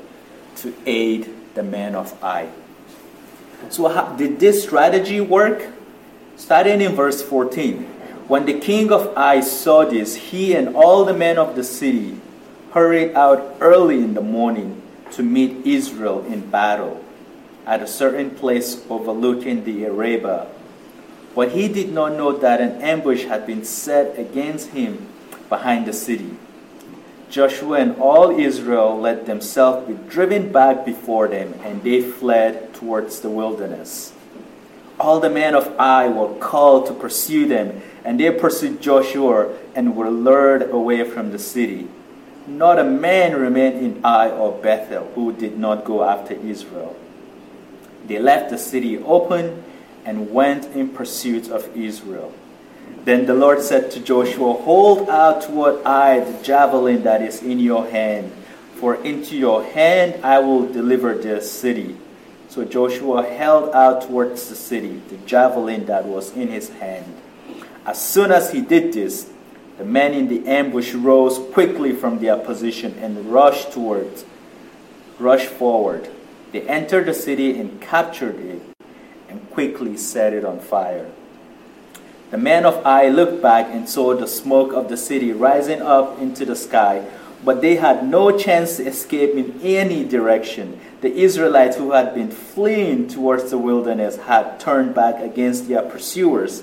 to 0.56 0.74
aid 0.88 1.30
the 1.54 1.62
men 1.62 1.94
of 1.94 2.18
Ai. 2.24 2.50
So, 3.70 3.88
how, 3.88 4.16
did 4.16 4.40
this 4.40 4.64
strategy 4.64 5.22
work? 5.22 5.68
Starting 6.36 6.82
in 6.82 6.94
verse 6.96 7.22
14. 7.22 7.84
When 8.28 8.46
the 8.46 8.60
king 8.60 8.92
of 8.92 9.14
Ai 9.16 9.42
saw 9.42 9.86
this, 9.86 10.16
he 10.16 10.56
and 10.56 10.76
all 10.76 11.06
the 11.06 11.14
men 11.14 11.38
of 11.38 11.56
the 11.56 11.64
city 11.64 12.20
hurried 12.72 13.14
out 13.16 13.56
early 13.62 14.00
in 14.00 14.16
the 14.16 14.22
morning 14.22 14.82
to 15.12 15.24
meet 15.24 15.66
Israel 15.66 16.26
in 16.26 16.50
battle 16.50 17.04
at 17.66 17.82
a 17.82 17.88
certain 17.88 18.32
place 18.32 18.84
overlooking 18.90 19.64
the 19.64 19.86
Arabah. 19.86 20.48
But 21.36 21.52
he 21.52 21.68
did 21.68 21.92
not 21.92 22.14
know 22.14 22.32
that 22.38 22.62
an 22.62 22.82
ambush 22.82 23.26
had 23.26 23.46
been 23.46 23.64
set 23.64 24.18
against 24.18 24.70
him 24.70 25.08
behind 25.50 25.86
the 25.86 25.94
city. 25.94 26.38
Joshua 27.36 27.80
and 27.80 27.98
all 27.98 28.32
Israel 28.32 28.98
let 28.98 29.26
themselves 29.26 29.86
be 29.90 29.94
driven 30.08 30.54
back 30.54 30.86
before 30.86 31.28
them, 31.28 31.54
and 31.66 31.84
they 31.84 32.02
fled 32.02 32.74
towards 32.74 33.20
the 33.20 33.30
wilderness. 33.30 34.14
All 34.98 35.20
the 35.20 35.30
men 35.30 35.54
of 35.54 35.78
Ai 35.78 36.08
were 36.08 36.34
called 36.36 36.86
to 36.86 36.94
pursue 36.94 37.46
them 37.46 37.82
and 38.06 38.18
they 38.18 38.32
pursued 38.32 38.80
Joshua 38.80 39.54
and 39.76 39.98
were 39.98 40.10
lured 40.10 40.62
away 40.72 41.04
from 41.04 41.34
the 41.34 41.40
city. 41.40 41.90
Not 42.48 42.80
a 42.80 42.86
man 42.86 43.36
remained 43.36 43.84
in 43.84 44.06
Ai 44.06 44.30
or 44.30 44.54
Bethel 44.54 45.12
who 45.16 45.34
did 45.34 45.58
not 45.58 45.84
go 45.84 46.06
after 46.06 46.36
Israel. 46.36 46.96
They 48.08 48.18
left 48.18 48.50
the 48.50 48.58
city 48.58 48.98
open 49.00 49.62
and 50.06 50.32
went 50.32 50.68
in 50.68 50.88
pursuit 50.88 51.50
of 51.50 51.76
Israel. 51.76 52.32
Then 53.06 53.28
the 53.28 53.36
Lord 53.36 53.62
said 53.62 53.92
to 53.92 54.00
Joshua, 54.00 54.54
Hold 54.54 55.10
out 55.10 55.44
toward 55.44 55.86
Ai 55.86 56.20
the 56.22 56.44
javelin 56.44 57.04
that 57.04 57.22
is 57.22 57.44
in 57.44 57.60
your 57.60 57.88
hand, 57.88 58.32
for 58.76 58.96
into 58.96 59.38
your 59.38 59.64
hand 59.64 60.26
I 60.26 60.40
will 60.40 60.66
deliver 60.72 61.14
this 61.14 61.52
city. 61.52 61.98
So 62.50 62.66
Joshua 62.66 63.24
held 63.24 63.76
out 63.76 64.04
towards 64.04 64.50
the 64.50 64.56
city 64.56 65.02
the 65.10 65.18
javelin 65.18 65.86
that 65.86 66.06
was 66.06 66.36
in 66.36 66.48
his 66.48 66.70
hand. 66.70 67.06
As 67.86 68.02
soon 68.02 68.32
as 68.32 68.52
he 68.52 68.62
did 68.62 68.94
this, 68.94 69.30
the 69.78 69.86
men 69.86 70.14
in 70.14 70.28
the 70.28 70.48
ambush 70.48 70.94
rose 70.94 71.38
quickly 71.54 71.92
from 71.92 72.20
their 72.20 72.38
position 72.38 72.98
and 73.00 73.32
rushed 73.32 73.72
towards, 73.72 74.26
rushed 75.20 75.50
forward. 75.50 76.10
They 76.52 76.62
entered 76.62 77.06
the 77.06 77.14
city 77.14 77.60
and 77.60 77.80
captured 77.82 78.40
it 78.40 78.62
and 79.28 79.48
quickly 79.52 79.98
set 79.98 80.34
it 80.34 80.46
on 80.46 80.60
fire. 80.60 81.12
The 82.36 82.42
men 82.42 82.66
of 82.66 82.86
Ai 82.86 83.08
looked 83.08 83.42
back 83.42 83.68
and 83.72 83.88
saw 83.88 84.14
the 84.14 84.28
smoke 84.28 84.74
of 84.74 84.90
the 84.90 84.98
city 84.98 85.32
rising 85.32 85.82
up 85.82 86.20
into 86.20 86.44
the 86.44 86.58
sky, 86.58 87.08
but 87.46 87.62
they 87.62 87.78
had 87.78 88.06
no 88.06 88.38
chance 88.38 88.76
to 88.76 88.86
escape 88.86 89.36
in 89.36 89.58
any 89.64 90.04
direction. 90.04 90.78
The 91.00 91.16
Israelites 91.16 91.78
who 91.78 91.92
had 91.92 92.14
been 92.14 92.30
fleeing 92.30 93.08
towards 93.08 93.52
the 93.52 93.58
wilderness 93.58 94.18
had 94.18 94.60
turned 94.60 94.94
back 94.94 95.22
against 95.22 95.70
their 95.70 95.84
pursuers 95.84 96.62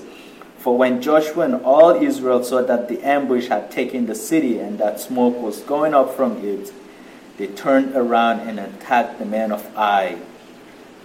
for 0.59 0.77
when 0.77 1.01
Joshua 1.01 1.45
and 1.45 1.55
all 1.65 1.95
Israel 2.01 2.43
saw 2.43 2.61
that 2.61 2.87
the 2.87 3.01
ambush 3.01 3.47
had 3.47 3.71
taken 3.71 4.05
the 4.05 4.13
city 4.13 4.59
and 4.59 4.77
that 4.77 4.99
smoke 4.99 5.41
was 5.41 5.61
going 5.61 5.95
up 5.95 6.15
from 6.15 6.37
it, 6.45 6.71
they 7.37 7.47
turned 7.47 7.95
around 7.95 8.41
and 8.41 8.59
attacked 8.59 9.17
the 9.17 9.25
men 9.25 9.51
of 9.51 9.65
Ai. 9.75 10.19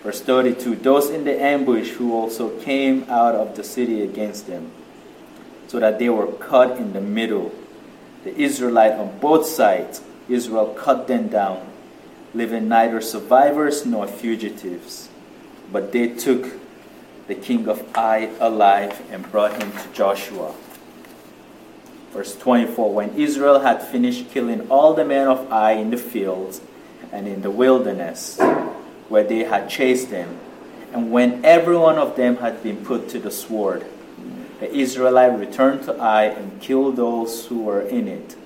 Verse 0.02 0.20
32 0.20 0.76
Those 0.76 1.10
in 1.10 1.24
the 1.24 1.40
ambush 1.40 1.90
who 1.90 2.14
also 2.14 2.50
came 2.60 3.04
out 3.08 3.34
of 3.34 3.56
the 3.56 3.64
city 3.64 4.02
against 4.02 4.46
them, 4.46 4.70
so 5.66 5.80
that 5.80 5.98
they 5.98 6.08
were 6.08 6.26
cut 6.26 6.76
in 6.76 6.92
the 6.92 7.00
middle. 7.00 7.52
The 8.24 8.36
Israelite 8.36 8.92
on 8.92 9.18
both 9.20 9.46
sides, 9.46 10.02
Israel 10.28 10.74
cut 10.74 11.08
them 11.08 11.28
down, 11.28 11.66
leaving 12.34 12.68
neither 12.68 13.00
survivors 13.00 13.86
nor 13.86 14.06
fugitives. 14.06 15.08
But 15.72 15.92
they 15.92 16.08
took 16.08 16.52
the 17.26 17.34
king 17.34 17.68
of 17.68 17.84
Ai 17.94 18.30
alive 18.40 19.00
and 19.10 19.30
brought 19.30 19.62
him 19.62 19.70
to 19.72 19.92
Joshua. 19.92 20.54
Verse 22.12 22.34
24 22.36 22.92
When 22.92 23.14
Israel 23.14 23.60
had 23.60 23.82
finished 23.82 24.30
killing 24.30 24.68
all 24.70 24.94
the 24.94 25.04
men 25.04 25.28
of 25.28 25.50
Ai 25.52 25.72
in 25.72 25.90
the 25.90 25.98
fields 25.98 26.60
and 27.12 27.28
in 27.28 27.42
the 27.42 27.50
wilderness 27.50 28.38
where 29.08 29.24
they 29.24 29.44
had 29.44 29.68
chased 29.70 30.10
them, 30.10 30.38
and 30.92 31.10
when 31.10 31.44
every 31.44 31.76
one 31.76 31.98
of 31.98 32.16
them 32.16 32.36
had 32.36 32.62
been 32.62 32.84
put 32.84 33.08
to 33.10 33.18
the 33.18 33.30
sword, 33.30 33.84
the 34.60 34.74
Israelite 34.74 35.38
returned 35.38 35.82
to 35.84 35.98
Ai 36.00 36.24
and 36.24 36.60
killed 36.60 36.96
those 36.96 37.46
who 37.46 37.62
were 37.62 37.82
in 37.82 38.08
it. 38.08 38.36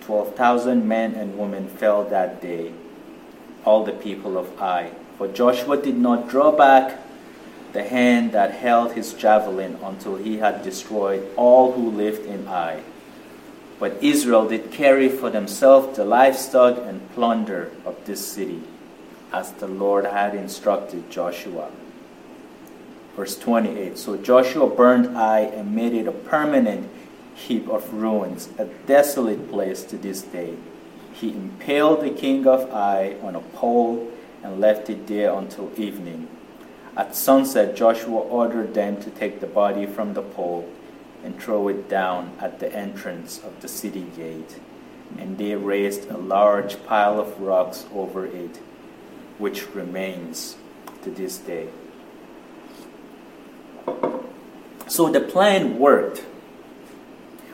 Twelve 0.00 0.34
thousand 0.36 0.86
men 0.86 1.14
and 1.14 1.38
women 1.38 1.68
fell 1.68 2.04
that 2.04 2.42
day. 2.42 2.72
all 3.64 3.84
the 3.84 3.92
people 3.92 4.36
of 4.36 4.60
Ai. 4.60 4.90
For 5.18 5.28
Joshua 5.28 5.76
did 5.80 5.96
not 5.96 6.28
draw 6.28 6.52
back 6.52 6.98
the 7.72 7.82
hand 7.82 8.32
that 8.32 8.52
held 8.52 8.92
his 8.92 9.14
javelin 9.14 9.78
until 9.82 10.16
he 10.16 10.38
had 10.38 10.62
destroyed 10.62 11.26
all 11.36 11.72
who 11.72 11.90
lived 11.90 12.24
in 12.26 12.46
Ai. 12.46 12.82
But 13.80 14.02
Israel 14.02 14.48
did 14.48 14.70
carry 14.70 15.08
for 15.08 15.30
themselves 15.30 15.96
the 15.96 16.04
livestock 16.04 16.78
and 16.78 17.10
plunder 17.14 17.72
of 17.84 17.96
this 18.06 18.24
city, 18.24 18.62
as 19.34 19.50
the 19.54 19.66
Lord 19.66 20.06
had 20.06 20.32
instructed 20.36 21.10
Joshua. 21.10 21.68
Verse 23.16 23.36
28 23.36 23.98
So 23.98 24.16
Joshua 24.16 24.68
burned 24.68 25.16
Ai 25.16 25.40
and 25.40 25.74
made 25.74 25.92
it 25.92 26.06
a 26.06 26.12
permanent 26.12 26.88
heap 27.34 27.68
of 27.68 27.92
ruins, 27.92 28.48
a 28.58 28.66
desolate 28.86 29.50
place 29.50 29.82
to 29.84 29.98
this 29.98 30.22
day. 30.22 30.54
He 31.12 31.30
impaled 31.30 32.02
the 32.02 32.10
king 32.10 32.46
of 32.46 32.70
Ai 32.70 33.16
on 33.22 33.34
a 33.34 33.40
pole 33.40 34.08
and 34.42 34.60
left 34.60 34.88
it 34.88 35.08
there 35.08 35.32
until 35.32 35.72
evening. 35.76 36.28
At 36.96 37.16
sunset, 37.16 37.74
Joshua 37.74 38.20
ordered 38.20 38.74
them 38.74 39.02
to 39.02 39.10
take 39.10 39.40
the 39.40 39.48
body 39.48 39.84
from 39.84 40.14
the 40.14 40.22
pole 40.22 40.68
and 41.24 41.40
throw 41.40 41.66
it 41.66 41.88
down 41.88 42.36
at 42.40 42.60
the 42.60 42.72
entrance 42.72 43.40
of 43.42 43.60
the 43.62 43.68
city 43.68 44.06
gate. 44.16 44.60
And 45.18 45.38
they 45.38 45.56
raised 45.56 46.08
a 46.08 46.18
large 46.18 46.84
pile 46.84 47.18
of 47.18 47.40
rocks 47.40 47.86
over 47.92 48.26
it, 48.26 48.60
which 49.38 49.74
remains 49.74 50.56
to 51.02 51.10
this 51.10 51.38
day. 51.38 51.68
So 54.86 55.10
the 55.10 55.20
plan 55.20 55.78
worked. 55.78 56.24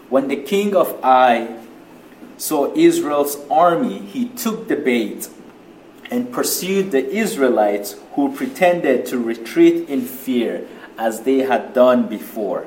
When 0.09 0.29
the 0.29 0.37
king 0.37 0.75
of 0.75 0.99
Ai 1.05 1.59
saw 2.37 2.75
Israel's 2.75 3.39
army, 3.51 3.99
he 3.99 4.29
took 4.29 4.69
the 4.69 4.77
bait 4.77 5.29
and 6.11 6.33
pursued 6.33 6.91
the 6.91 7.09
Israelites 7.09 7.97
who 8.15 8.35
pretended 8.35 9.07
to 9.07 9.19
retreat 9.19 9.89
in 9.89 10.03
fear 10.03 10.67
as 10.99 11.23
they 11.23 11.39
had 11.39 11.73
done 11.73 12.09
before. 12.09 12.67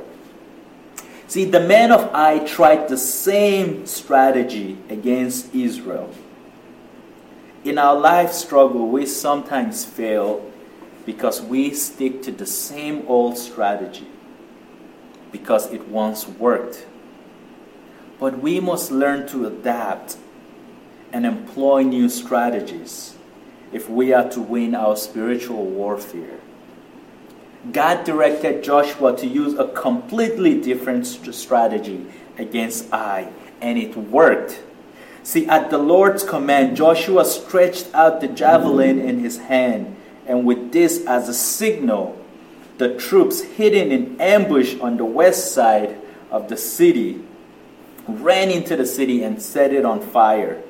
See, 1.27 1.45
the 1.45 1.59
men 1.59 1.91
of 1.91 2.13
Ai 2.13 2.39
tried 2.39 2.87
the 2.87 2.97
same 2.97 3.85
strategy 3.85 4.77
against 4.89 5.53
Israel. 5.53 6.09
In 7.63 7.77
our 7.77 7.95
life 7.95 8.33
struggle, 8.33 8.89
we 8.89 9.05
sometimes 9.05 9.85
fail 9.85 10.51
because 11.05 11.41
we 11.41 11.73
stick 11.73 12.21
to 12.23 12.31
the 12.31 12.45
same 12.45 13.05
old 13.07 13.37
strategy 13.37 14.07
because 15.31 15.71
it 15.71 15.87
once 15.87 16.27
worked. 16.27 16.85
But 18.19 18.39
we 18.39 18.59
must 18.59 18.91
learn 18.91 19.27
to 19.27 19.47
adapt 19.47 20.17
and 21.13 21.25
employ 21.25 21.83
new 21.83 22.09
strategies 22.09 23.15
if 23.71 23.89
we 23.89 24.11
are 24.11 24.29
to 24.31 24.41
win 24.41 24.75
our 24.75 24.97
spiritual 24.97 25.65
warfare. 25.65 26.39
God 27.71 28.03
directed 28.03 28.61
Joshua 28.61 29.15
to 29.15 29.25
use 29.25 29.57
a 29.57 29.69
completely 29.69 30.59
different 30.59 31.05
strategy 31.05 32.05
against 32.37 32.91
Ai, 32.91 33.31
and 33.61 33.77
it 33.77 33.95
worked. 33.95 34.61
See, 35.23 35.47
at 35.47 35.69
the 35.69 35.77
Lord's 35.77 36.23
command, 36.23 36.75
Joshua 36.75 37.25
stretched 37.25 37.87
out 37.93 38.19
the 38.19 38.27
javelin 38.27 38.99
in 38.99 39.19
his 39.19 39.37
hand, 39.37 39.95
and 40.27 40.45
with 40.45 40.71
this 40.73 41.05
as 41.05 41.29
a 41.29 41.33
signal, 41.33 42.17
the 42.77 42.95
troops 42.95 43.41
hidden 43.41 43.91
in 43.91 44.19
ambush 44.19 44.77
on 44.79 44.97
the 44.97 45.05
west 45.05 45.53
side 45.53 45.97
of 46.29 46.49
the 46.49 46.57
city 46.57 47.23
ran 48.07 48.51
into 48.51 48.75
the 48.75 48.85
city 48.85 49.23
and 49.23 49.41
set 49.41 49.73
it 49.73 49.85
on 49.85 50.01
fire. 50.01 50.61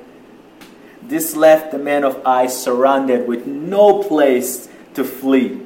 This 1.02 1.36
left 1.36 1.72
the 1.72 1.78
men 1.78 2.04
of 2.04 2.24
Ai 2.24 2.46
surrounded 2.46 3.26
with 3.26 3.46
no 3.46 4.02
place 4.02 4.68
to 4.94 5.04
flee. 5.04 5.60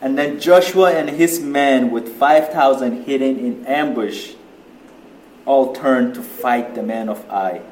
And 0.00 0.16
then 0.16 0.40
Joshua 0.40 0.92
and 0.92 1.10
his 1.10 1.40
men, 1.40 1.90
with 1.90 2.16
5,000 2.16 3.04
hidden 3.04 3.38
in 3.38 3.66
ambush, 3.66 4.34
all 5.44 5.74
turned 5.74 6.14
to 6.14 6.22
fight 6.22 6.74
the 6.74 6.82
men 6.82 7.08
of 7.08 7.28
Ai. 7.30 7.62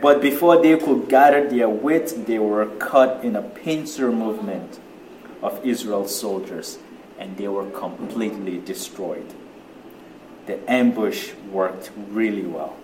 But 0.00 0.22
before 0.22 0.62
they 0.62 0.76
could 0.78 1.08
gather 1.08 1.48
their 1.48 1.68
wits, 1.68 2.12
they 2.12 2.38
were 2.38 2.66
cut 2.66 3.22
in 3.22 3.36
a 3.36 3.42
pincer 3.42 4.10
movement 4.10 4.80
of 5.42 5.64
Israel's 5.64 6.18
soldiers, 6.18 6.78
and 7.18 7.36
they 7.36 7.48
were 7.48 7.68
completely 7.70 8.58
destroyed. 8.58 9.34
The 10.46 10.58
ambush 10.70 11.32
worked 11.52 11.90
really 12.10 12.46
well. 12.46 12.76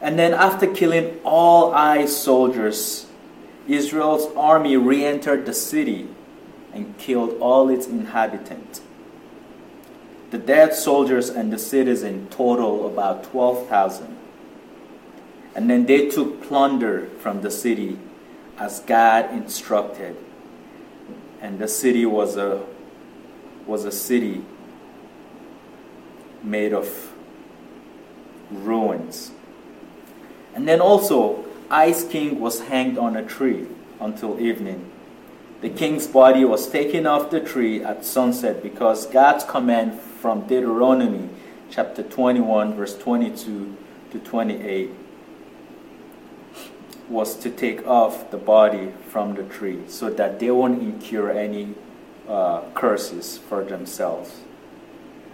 And 0.00 0.18
then, 0.18 0.34
after 0.34 0.66
killing 0.66 1.20
all 1.24 1.72
Ai 1.74 2.06
soldiers, 2.06 3.06
Israel's 3.66 4.32
army 4.36 4.76
re 4.76 5.04
entered 5.04 5.46
the 5.46 5.54
city 5.54 6.08
and 6.72 6.96
killed 6.98 7.36
all 7.40 7.68
its 7.68 7.86
inhabitants. 7.86 8.80
The 10.30 10.38
dead 10.38 10.74
soldiers 10.74 11.30
and 11.30 11.52
the 11.52 11.58
citizens 11.58 12.34
total 12.34 12.86
about 12.86 13.24
12,000. 13.24 14.17
And 15.54 15.68
then 15.68 15.86
they 15.86 16.08
took 16.08 16.42
plunder 16.42 17.06
from 17.20 17.42
the 17.42 17.50
city 17.50 17.98
as 18.58 18.80
God 18.80 19.30
instructed. 19.32 20.16
And 21.40 21.58
the 21.58 21.68
city 21.68 22.04
was 22.06 22.36
a, 22.36 22.64
was 23.66 23.84
a 23.84 23.92
city 23.92 24.42
made 26.42 26.72
of 26.72 27.12
ruins. 28.50 29.32
And 30.54 30.66
then 30.66 30.80
also, 30.80 31.44
Ai's 31.70 32.04
king 32.04 32.40
was 32.40 32.62
hanged 32.62 32.98
on 32.98 33.16
a 33.16 33.24
tree 33.24 33.66
until 34.00 34.40
evening. 34.40 34.90
The 35.60 35.70
king's 35.70 36.06
body 36.06 36.44
was 36.44 36.68
taken 36.68 37.06
off 37.06 37.30
the 37.30 37.40
tree 37.40 37.82
at 37.82 38.04
sunset 38.04 38.62
because 38.62 39.06
God's 39.06 39.44
command 39.44 40.00
from 40.00 40.46
Deuteronomy 40.46 41.28
chapter 41.70 42.02
21, 42.02 42.74
verse 42.74 42.96
22 42.96 43.76
to 44.12 44.18
28 44.20 44.90
was 47.08 47.36
to 47.36 47.50
take 47.50 47.86
off 47.86 48.30
the 48.30 48.36
body 48.36 48.92
from 49.08 49.34
the 49.34 49.42
tree 49.44 49.80
so 49.88 50.10
that 50.10 50.38
they 50.38 50.50
won't 50.50 50.82
incur 50.82 51.30
any 51.30 51.74
uh, 52.28 52.62
curses 52.74 53.38
for 53.38 53.64
themselves. 53.64 54.40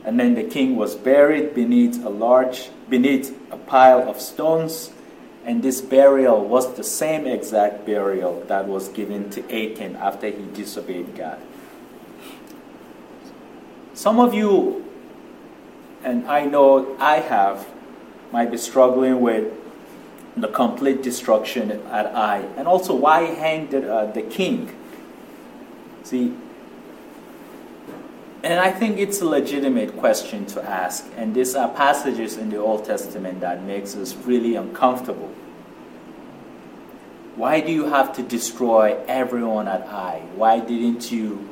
And 0.05 0.21
then 0.21 0.35
the 0.35 0.45
king 0.45 0.77
was 0.77 0.95
buried 0.95 1.55
beneath 1.55 2.05
a 2.05 2.11
large, 2.11 2.71
beneath 2.89 3.37
a 3.51 3.57
pile 3.57 4.09
of 4.09 4.21
stones. 4.21 4.93
And 5.45 5.63
this 5.63 5.81
burial 5.81 6.45
was 6.45 6.75
the 6.75 6.85
same 6.85 7.27
exact 7.27 7.85
burial 7.85 8.45
that 8.49 8.69
was 8.69 8.89
given 8.89 9.31
to 9.31 9.43
Achan 9.45 9.97
after 9.97 10.29
he 10.29 10.45
disobeyed 10.53 11.17
God. 11.17 11.41
Some 13.95 14.21
of 14.21 14.35
you, 14.35 14.85
and 16.03 16.27
I 16.27 16.45
know 16.45 16.97
I 16.99 17.17
have, 17.17 17.67
might 18.33 18.51
be 18.51 18.59
struggling 18.59 19.21
with 19.21 19.53
the 20.37 20.49
complete 20.49 21.03
destruction 21.03 21.71
at 21.71 22.07
Ai, 22.07 22.41
and 22.57 22.67
also 22.67 22.95
why 22.95 23.23
hang 23.23 23.69
the, 23.71 23.93
uh, 23.93 24.13
the 24.13 24.23
king. 24.23 24.75
See, 26.03 26.35
and 28.45 28.61
I 28.61 28.71
think 28.71 28.99
it's 28.99 29.23
a 29.23 29.25
legitimate 29.25 29.97
question 29.97 30.45
to 30.47 30.63
ask. 30.63 31.07
And 31.17 31.35
these 31.35 31.55
are 31.55 31.67
passages 31.71 32.37
in 32.37 32.51
the 32.51 32.59
Old 32.59 32.85
Testament 32.85 33.41
that 33.41 33.63
makes 33.63 33.97
us 33.97 34.15
really 34.15 34.55
uncomfortable. 34.55 35.33
Why 37.37 37.61
do 37.61 37.73
you 37.73 37.87
have 37.87 38.15
to 38.17 38.23
destroy 38.23 39.03
everyone 39.09 39.67
at 39.67 39.87
Ai? 39.89 40.21
Why 40.37 40.61
didn't 40.61 41.11
you 41.11 41.49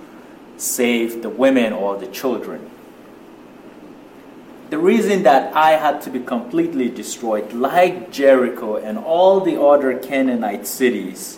save 0.58 1.22
the 1.22 1.30
women 1.30 1.72
or 1.72 1.96
the 1.96 2.08
children? 2.08 2.70
The 4.72 4.78
reason 4.78 5.22
that 5.24 5.54
Ai 5.54 5.72
had 5.72 6.00
to 6.00 6.10
be 6.10 6.20
completely 6.20 6.88
destroyed, 6.88 7.52
like 7.52 8.10
Jericho 8.10 8.76
and 8.76 8.96
all 8.96 9.40
the 9.40 9.60
other 9.60 9.98
Canaanite 9.98 10.66
cities, 10.66 11.36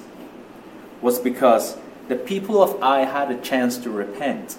was 1.02 1.18
because 1.18 1.76
the 2.06 2.14
people 2.14 2.62
of 2.62 2.80
Ai 2.80 3.00
had 3.00 3.32
a 3.32 3.40
chance 3.40 3.76
to 3.78 3.90
repent 3.90 4.56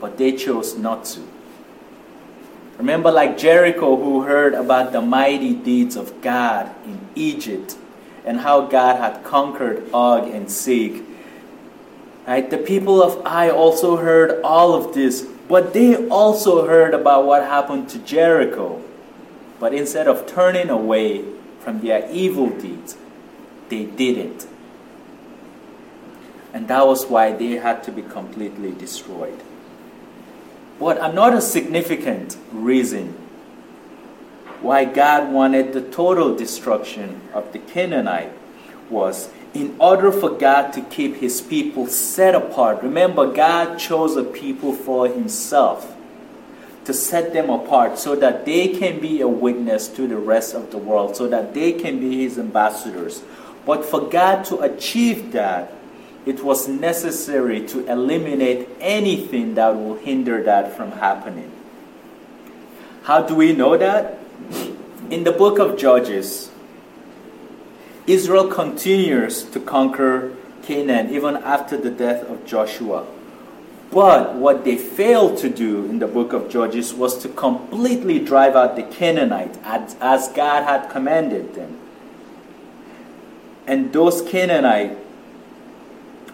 but 0.00 0.18
they 0.18 0.32
chose 0.32 0.76
not 0.78 1.04
to. 1.04 1.20
Remember, 2.78 3.10
like 3.10 3.36
Jericho, 3.36 3.96
who 3.96 4.22
heard 4.22 4.54
about 4.54 4.92
the 4.92 5.02
mighty 5.02 5.52
deeds 5.52 5.96
of 5.96 6.22
God 6.22 6.70
in 6.84 6.98
Egypt 7.14 7.76
and 8.24 8.40
how 8.40 8.62
God 8.62 8.96
had 8.96 9.22
conquered 9.22 9.84
Og 9.92 10.28
and 10.28 10.50
Sig. 10.50 11.02
Right? 12.26 12.48
The 12.48 12.58
people 12.58 13.02
of 13.02 13.20
Ai 13.26 13.50
also 13.50 13.96
heard 13.96 14.40
all 14.42 14.74
of 14.74 14.94
this, 14.94 15.26
but 15.50 15.72
they 15.72 16.06
also 16.06 16.64
heard 16.64 16.94
about 16.94 17.26
what 17.26 17.42
happened 17.42 17.88
to 17.88 17.98
Jericho. 17.98 18.80
But 19.58 19.74
instead 19.74 20.06
of 20.06 20.24
turning 20.24 20.70
away 20.70 21.24
from 21.58 21.80
their 21.80 22.08
evil 22.12 22.50
deeds, 22.50 22.96
they 23.68 23.84
didn't. 23.84 24.46
And 26.54 26.68
that 26.68 26.86
was 26.86 27.06
why 27.06 27.32
they 27.32 27.56
had 27.56 27.82
to 27.82 27.90
be 27.90 28.02
completely 28.02 28.70
destroyed. 28.70 29.40
But 30.78 30.98
another 30.98 31.40
significant 31.40 32.36
reason 32.52 33.14
why 34.60 34.84
God 34.84 35.32
wanted 35.32 35.72
the 35.72 35.82
total 35.82 36.36
destruction 36.36 37.22
of 37.34 37.52
the 37.52 37.58
Canaanite 37.58 38.32
was 38.88 39.30
in 39.52 39.74
order 39.80 40.12
for 40.12 40.30
God 40.30 40.72
to 40.72 40.80
keep 40.82 41.16
his 41.16 41.40
people 41.40 41.86
set 41.86 42.34
apart. 42.34 42.82
Remember, 42.82 43.32
God 43.32 43.78
chose 43.78 44.16
a 44.16 44.24
people 44.24 44.72
for 44.72 45.08
himself 45.08 45.96
to 46.84 46.94
set 46.94 47.32
them 47.32 47.50
apart 47.50 47.98
so 47.98 48.16
that 48.16 48.44
they 48.44 48.68
can 48.68 49.00
be 49.00 49.20
a 49.20 49.28
witness 49.28 49.88
to 49.88 50.06
the 50.06 50.16
rest 50.16 50.54
of 50.54 50.70
the 50.70 50.78
world, 50.78 51.16
so 51.16 51.26
that 51.26 51.52
they 51.52 51.72
can 51.72 52.00
be 52.00 52.22
his 52.22 52.38
ambassadors. 52.38 53.22
But 53.66 53.84
for 53.84 54.08
God 54.08 54.44
to 54.46 54.60
achieve 54.60 55.32
that, 55.32 55.72
it 56.26 56.42
was 56.44 56.68
necessary 56.68 57.66
to 57.68 57.86
eliminate 57.90 58.68
anything 58.80 59.54
that 59.54 59.74
will 59.74 59.96
hinder 59.96 60.42
that 60.44 60.76
from 60.76 60.92
happening. 60.92 61.50
How 63.02 63.22
do 63.22 63.34
we 63.34 63.52
know 63.54 63.76
that? 63.76 64.18
In 65.10 65.24
the 65.24 65.32
book 65.32 65.58
of 65.58 65.78
Judges, 65.78 66.49
Israel 68.10 68.48
continues 68.48 69.44
to 69.44 69.60
conquer 69.60 70.32
Canaan 70.62 71.14
even 71.14 71.36
after 71.36 71.76
the 71.76 71.90
death 71.90 72.28
of 72.28 72.44
Joshua. 72.44 73.06
But 73.92 74.34
what 74.34 74.64
they 74.64 74.76
failed 74.76 75.38
to 75.38 75.48
do 75.48 75.84
in 75.84 76.00
the 76.00 76.08
book 76.08 76.32
of 76.32 76.48
Judges 76.48 76.92
was 76.92 77.18
to 77.22 77.28
completely 77.28 78.18
drive 78.18 78.56
out 78.56 78.74
the 78.74 78.82
Canaanites 78.82 79.58
as, 79.62 79.96
as 80.00 80.28
God 80.28 80.64
had 80.64 80.90
commanded 80.90 81.54
them. 81.54 81.78
And 83.66 83.92
those 83.92 84.22
Canaanites 84.22 84.98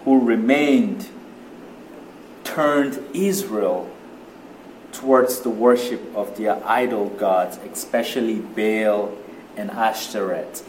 who 0.05 0.25
remained 0.25 1.09
turned 2.45 3.05
Israel 3.13 3.91
towards 4.93 5.41
the 5.41 5.51
worship 5.51 6.01
of 6.15 6.39
their 6.39 6.63
idol 6.67 7.11
gods, 7.11 7.59
especially 7.71 8.39
Baal 8.39 9.15
and 9.59 9.71
Ashtoreth. 9.71 10.65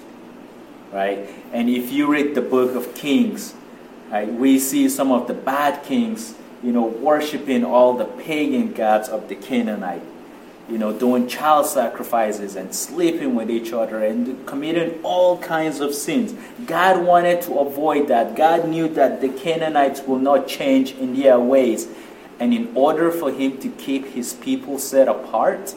Right? 0.91 1.29
And 1.51 1.69
if 1.69 1.91
you 1.91 2.11
read 2.11 2.35
the 2.35 2.41
book 2.41 2.75
of 2.75 2.95
Kings, 2.95 3.53
right, 4.09 4.31
we 4.31 4.57
see 4.59 4.87
some 4.89 5.11
of 5.11 5.27
the 5.27 5.33
bad 5.33 5.83
kings, 5.83 6.35
you 6.63 6.71
know, 6.71 6.85
worshiping 6.85 7.65
all 7.65 7.93
the 7.93 8.05
pagan 8.05 8.73
gods 8.73 9.09
of 9.09 9.27
the 9.27 9.35
Canaanite 9.35 10.01
you 10.69 10.77
know, 10.77 10.91
doing 10.91 11.27
child 11.27 11.65
sacrifices 11.65 12.55
and 12.55 12.73
sleeping 12.75 13.35
with 13.35 13.49
each 13.49 13.71
other 13.71 14.03
and 14.03 14.45
committing 14.45 14.99
all 15.01 15.37
kinds 15.37 15.79
of 15.79 15.95
sins. 15.95 16.35
God 16.65 17.05
wanted 17.05 17.41
to 17.43 17.59
avoid 17.59 18.09
that. 18.09 18.35
God 18.35 18.67
knew 18.67 18.89
that 18.89 19.21
the 19.21 19.29
Canaanites 19.29 20.01
will 20.01 20.19
not 20.19 20.47
change 20.47 20.91
in 20.91 21.17
their 21.17 21.39
ways. 21.39 21.87
And 22.39 22.53
in 22.53 22.75
order 22.75 23.11
for 23.11 23.31
him 23.31 23.57
to 23.59 23.69
keep 23.69 24.07
his 24.07 24.33
people 24.33 24.77
set 24.77 25.07
apart, 25.07 25.73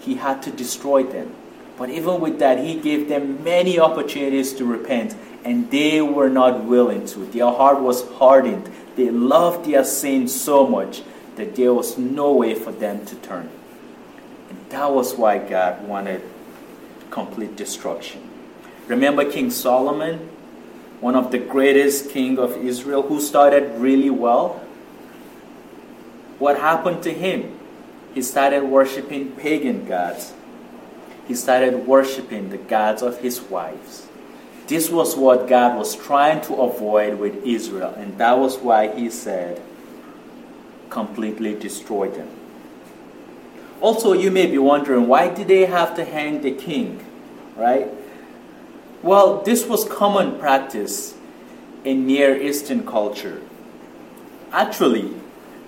he 0.00 0.14
had 0.14 0.42
to 0.44 0.50
destroy 0.50 1.02
them. 1.02 1.34
But 1.76 1.90
even 1.90 2.20
with 2.20 2.38
that, 2.38 2.58
he 2.58 2.76
gave 2.80 3.08
them 3.08 3.42
many 3.42 3.78
opportunities 3.78 4.52
to 4.54 4.64
repent, 4.64 5.16
and 5.44 5.70
they 5.70 6.00
were 6.00 6.28
not 6.28 6.64
willing 6.64 7.06
to. 7.08 7.26
Their 7.26 7.50
heart 7.50 7.80
was 7.80 8.08
hardened. 8.12 8.70
They 8.96 9.10
loved 9.10 9.66
their 9.68 9.84
sin 9.84 10.28
so 10.28 10.66
much 10.66 11.02
that 11.36 11.56
there 11.56 11.74
was 11.74 11.98
no 11.98 12.32
way 12.32 12.54
for 12.54 12.70
them 12.70 13.04
to 13.06 13.16
turn. 13.16 13.50
And 14.50 14.58
that 14.70 14.92
was 14.92 15.14
why 15.16 15.38
God 15.38 15.86
wanted 15.86 16.22
complete 17.10 17.56
destruction. 17.56 18.28
Remember 18.86 19.28
King 19.28 19.50
Solomon, 19.50 20.28
one 21.00 21.14
of 21.14 21.30
the 21.30 21.38
greatest 21.38 22.10
king 22.10 22.38
of 22.38 22.56
Israel, 22.56 23.02
who 23.02 23.20
started 23.20 23.80
really 23.80 24.10
well? 24.10 24.60
What 26.38 26.58
happened 26.58 27.02
to 27.04 27.12
him? 27.12 27.58
He 28.14 28.22
started 28.22 28.64
worshiping 28.64 29.32
pagan 29.32 29.86
gods. 29.86 30.32
He 31.26 31.34
started 31.34 31.86
worshiping 31.86 32.50
the 32.50 32.58
gods 32.58 33.02
of 33.02 33.18
his 33.20 33.40
wives. 33.40 34.06
This 34.66 34.90
was 34.90 35.16
what 35.16 35.48
God 35.48 35.76
was 35.76 35.94
trying 35.94 36.40
to 36.42 36.54
avoid 36.54 37.18
with 37.18 37.44
Israel, 37.44 37.94
and 37.96 38.16
that 38.18 38.38
was 38.38 38.58
why 38.58 38.94
he 38.94 39.10
said, 39.10 39.60
completely 40.88 41.54
destroy 41.54 42.08
them. 42.08 42.28
Also, 43.80 44.12
you 44.12 44.30
may 44.30 44.46
be 44.46 44.56
wondering 44.56 45.06
why 45.08 45.28
did 45.28 45.48
they 45.48 45.66
have 45.66 45.94
to 45.96 46.04
hang 46.04 46.40
the 46.40 46.52
king, 46.52 47.04
right? 47.56 47.88
Well, 49.02 49.42
this 49.42 49.66
was 49.66 49.84
common 49.84 50.38
practice 50.38 51.14
in 51.84 52.06
Near 52.06 52.40
Eastern 52.40 52.86
culture. 52.86 53.42
Actually, 54.50 55.12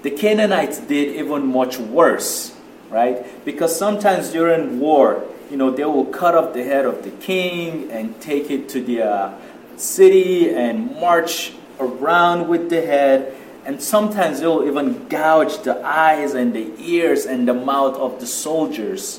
the 0.02 0.10
Canaanites 0.10 0.78
did 0.78 1.16
even 1.16 1.46
much 1.48 1.76
worse, 1.76 2.54
right? 2.88 3.44
Because 3.44 3.76
sometimes 3.76 4.30
during 4.30 4.80
war, 4.80 5.26
you 5.50 5.56
know, 5.56 5.70
they 5.70 5.84
will 5.84 6.06
cut 6.06 6.34
off 6.34 6.54
the 6.54 6.64
head 6.64 6.84
of 6.86 7.04
the 7.04 7.10
king 7.10 7.90
and 7.90 8.20
take 8.20 8.50
it 8.50 8.68
to 8.70 8.82
their 8.82 9.36
city 9.76 10.50
and 10.50 10.98
march 11.00 11.52
around 11.78 12.48
with 12.48 12.70
the 12.70 12.80
head 12.80 13.36
and 13.66 13.82
sometimes 13.82 14.38
they'll 14.38 14.62
even 14.64 15.08
gouge 15.08 15.58
the 15.64 15.84
eyes 15.84 16.34
and 16.34 16.54
the 16.54 16.72
ears 16.78 17.26
and 17.26 17.48
the 17.48 17.52
mouth 17.52 17.96
of 17.96 18.20
the 18.20 18.26
soldiers 18.26 19.18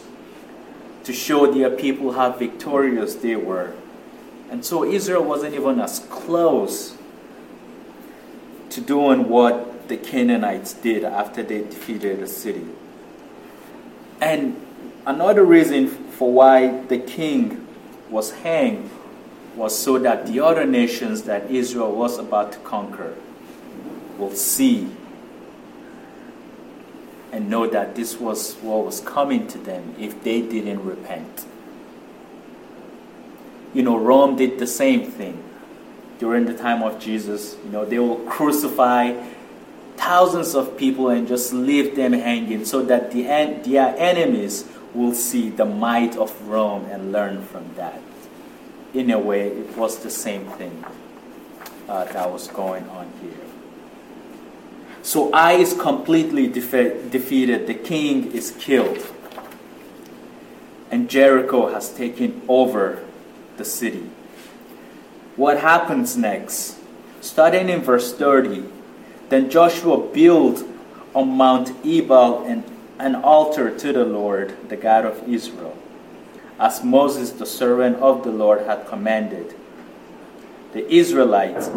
to 1.03 1.11
show 1.11 1.53
their 1.53 1.69
people 1.69 2.13
how 2.13 2.31
victorious 2.31 3.15
they 3.15 3.35
were. 3.35 3.73
And 4.49 4.63
so 4.63 4.85
Israel 4.85 5.25
wasn't 5.25 5.53
even 5.53 5.81
as 5.81 5.99
close 6.09 6.95
to 8.69 8.79
doing 8.79 9.27
what 9.27 9.89
the 9.89 9.97
Canaanites 9.97 10.73
did 10.75 11.03
after 11.03 11.43
they 11.43 11.59
defeated 11.59 12.21
the 12.21 12.27
city. 12.27 12.65
And 14.21 14.65
another 15.05 15.43
reason 15.43 15.89
for 16.17 16.33
why 16.33 16.81
the 16.85 16.97
king 16.97 17.67
was 18.09 18.31
hanged 18.31 18.89
was 19.55 19.77
so 19.77 19.99
that 19.99 20.25
the 20.25 20.39
other 20.39 20.65
nations 20.65 21.23
that 21.23 21.51
Israel 21.51 21.91
was 21.91 22.17
about 22.17 22.51
to 22.51 22.57
conquer 22.59 23.13
will 24.17 24.33
see 24.33 24.89
and 27.31 27.51
know 27.51 27.67
that 27.67 27.93
this 27.93 28.19
was 28.19 28.55
what 28.55 28.83
was 28.83 28.99
coming 29.01 29.45
to 29.45 29.59
them 29.59 29.93
if 29.99 30.23
they 30.23 30.41
didn't 30.41 30.83
repent. 30.83 31.45
You 33.75 33.83
know, 33.83 33.95
Rome 33.95 34.37
did 34.37 34.57
the 34.57 34.65
same 34.65 35.11
thing 35.11 35.43
during 36.17 36.45
the 36.45 36.53
time 36.55 36.81
of 36.81 36.99
Jesus. 36.99 37.55
You 37.63 37.69
know, 37.69 37.85
they 37.85 37.99
will 37.99 38.23
crucify 38.25 39.13
thousands 39.97 40.55
of 40.55 40.77
people 40.77 41.09
and 41.09 41.27
just 41.27 41.53
leave 41.53 41.95
them 41.95 42.13
hanging 42.13 42.65
so 42.65 42.81
that 42.83 43.11
the 43.11 43.23
their 43.23 43.93
enemies 43.97 44.65
will 44.93 45.13
see 45.13 45.49
the 45.49 45.65
might 45.65 46.15
of 46.15 46.47
Rome 46.47 46.85
and 46.85 47.11
learn 47.11 47.43
from 47.43 47.73
that. 47.75 48.01
In 48.93 49.11
a 49.11 49.19
way, 49.19 49.47
it 49.47 49.77
was 49.77 49.99
the 49.99 50.09
same 50.09 50.45
thing 50.45 50.83
uh, 51.87 52.05
that 52.05 52.31
was 52.31 52.47
going 52.47 52.87
on 52.89 53.11
here. 53.21 53.47
So 55.03 55.33
Ai 55.33 55.53
is 55.53 55.73
completely 55.73 56.49
defe- 56.49 57.09
defeated. 57.11 57.67
The 57.67 57.73
king 57.73 58.31
is 58.31 58.51
killed. 58.59 59.05
And 60.91 61.09
Jericho 61.09 61.71
has 61.71 61.93
taken 61.93 62.41
over 62.47 63.03
the 63.57 63.65
city. 63.65 64.09
What 65.35 65.59
happens 65.59 66.17
next? 66.17 66.77
Starting 67.21 67.69
in 67.69 67.81
verse 67.81 68.13
30, 68.13 68.63
then 69.29 69.49
Joshua 69.49 69.97
built 69.97 70.63
on 71.13 71.29
Mount 71.29 71.71
Ebal 71.85 72.45
an, 72.45 72.63
an 72.99 73.15
altar 73.15 73.75
to 73.77 73.93
the 73.93 74.05
Lord, 74.05 74.69
the 74.69 74.77
God 74.77 75.05
of 75.05 75.27
Israel, 75.27 75.77
as 76.59 76.83
Moses, 76.83 77.31
the 77.31 77.45
servant 77.45 77.97
of 77.97 78.23
the 78.23 78.31
Lord, 78.31 78.65
had 78.65 78.87
commanded. 78.87 79.55
The 80.73 80.91
Israelites 80.91 81.69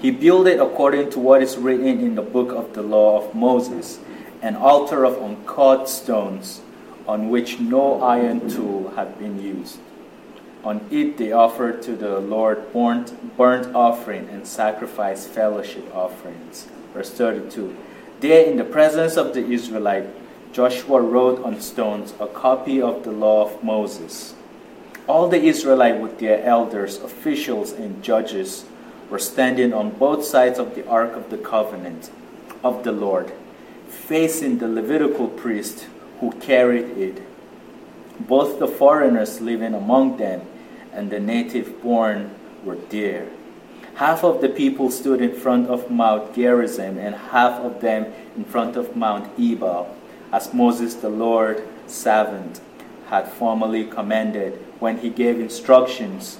he 0.00 0.10
built 0.10 0.46
it 0.46 0.58
according 0.58 1.10
to 1.10 1.20
what 1.20 1.42
is 1.42 1.58
written 1.58 2.00
in 2.00 2.14
the 2.14 2.22
book 2.22 2.52
of 2.52 2.72
the 2.72 2.82
law 2.82 3.22
of 3.22 3.34
Moses, 3.34 4.00
an 4.40 4.56
altar 4.56 5.04
of 5.04 5.22
uncut 5.22 5.90
stones 5.90 6.62
on 7.06 7.28
which 7.28 7.60
no 7.60 8.00
iron 8.00 8.48
tool 8.48 8.92
had 8.96 9.18
been 9.18 9.42
used. 9.42 9.78
On 10.64 10.80
it 10.90 11.18
they 11.18 11.32
offered 11.32 11.82
to 11.82 11.96
the 11.96 12.18
Lord 12.18 12.72
burnt, 12.72 13.36
burnt 13.36 13.74
offering 13.74 14.28
and 14.30 14.46
sacrifice 14.46 15.26
fellowship 15.26 15.94
offerings. 15.94 16.66
Verse 16.94 17.10
32. 17.10 17.76
There, 18.20 18.44
in 18.44 18.58
the 18.58 18.64
presence 18.64 19.16
of 19.16 19.32
the 19.32 19.46
Israelite, 19.46 20.06
Joshua 20.52 21.00
wrote 21.00 21.42
on 21.42 21.58
stones 21.58 22.12
a 22.20 22.26
copy 22.26 22.82
of 22.82 23.02
the 23.02 23.12
law 23.12 23.46
of 23.46 23.64
Moses. 23.64 24.34
All 25.06 25.26
the 25.28 25.40
Israelite 25.42 25.98
with 26.00 26.18
their 26.18 26.44
elders, 26.44 26.98
officials, 26.98 27.72
and 27.72 28.02
judges 28.02 28.66
were 29.08 29.18
standing 29.18 29.72
on 29.72 29.90
both 29.90 30.22
sides 30.24 30.58
of 30.58 30.74
the 30.74 30.86
Ark 30.86 31.16
of 31.16 31.30
the 31.30 31.38
Covenant 31.38 32.10
of 32.62 32.84
the 32.84 32.92
Lord, 32.92 33.32
facing 33.88 34.58
the 34.58 34.68
Levitical 34.68 35.28
priest 35.28 35.86
who 36.20 36.30
carried 36.32 36.90
it. 36.98 37.22
Both 38.20 38.58
the 38.58 38.68
foreigners 38.68 39.40
living 39.40 39.72
among 39.72 40.18
them 40.18 40.42
and 40.92 41.10
the 41.10 41.20
native 41.20 41.82
born 41.82 42.34
were 42.64 42.76
there. 42.90 43.28
Half 44.00 44.24
of 44.24 44.40
the 44.40 44.48
people 44.48 44.90
stood 44.90 45.20
in 45.20 45.34
front 45.34 45.68
of 45.68 45.90
Mount 45.90 46.34
Gerizim, 46.34 46.96
and 46.96 47.14
half 47.14 47.60
of 47.60 47.82
them 47.82 48.10
in 48.34 48.44
front 48.46 48.74
of 48.74 48.96
Mount 48.96 49.28
Ebal, 49.38 49.94
as 50.32 50.54
Moses 50.54 50.94
the 50.94 51.10
Lord 51.10 51.62
servant 51.86 52.62
had 53.08 53.28
formerly 53.28 53.84
commanded 53.84 54.54
when 54.78 54.96
he 54.96 55.10
gave 55.10 55.38
instructions 55.38 56.38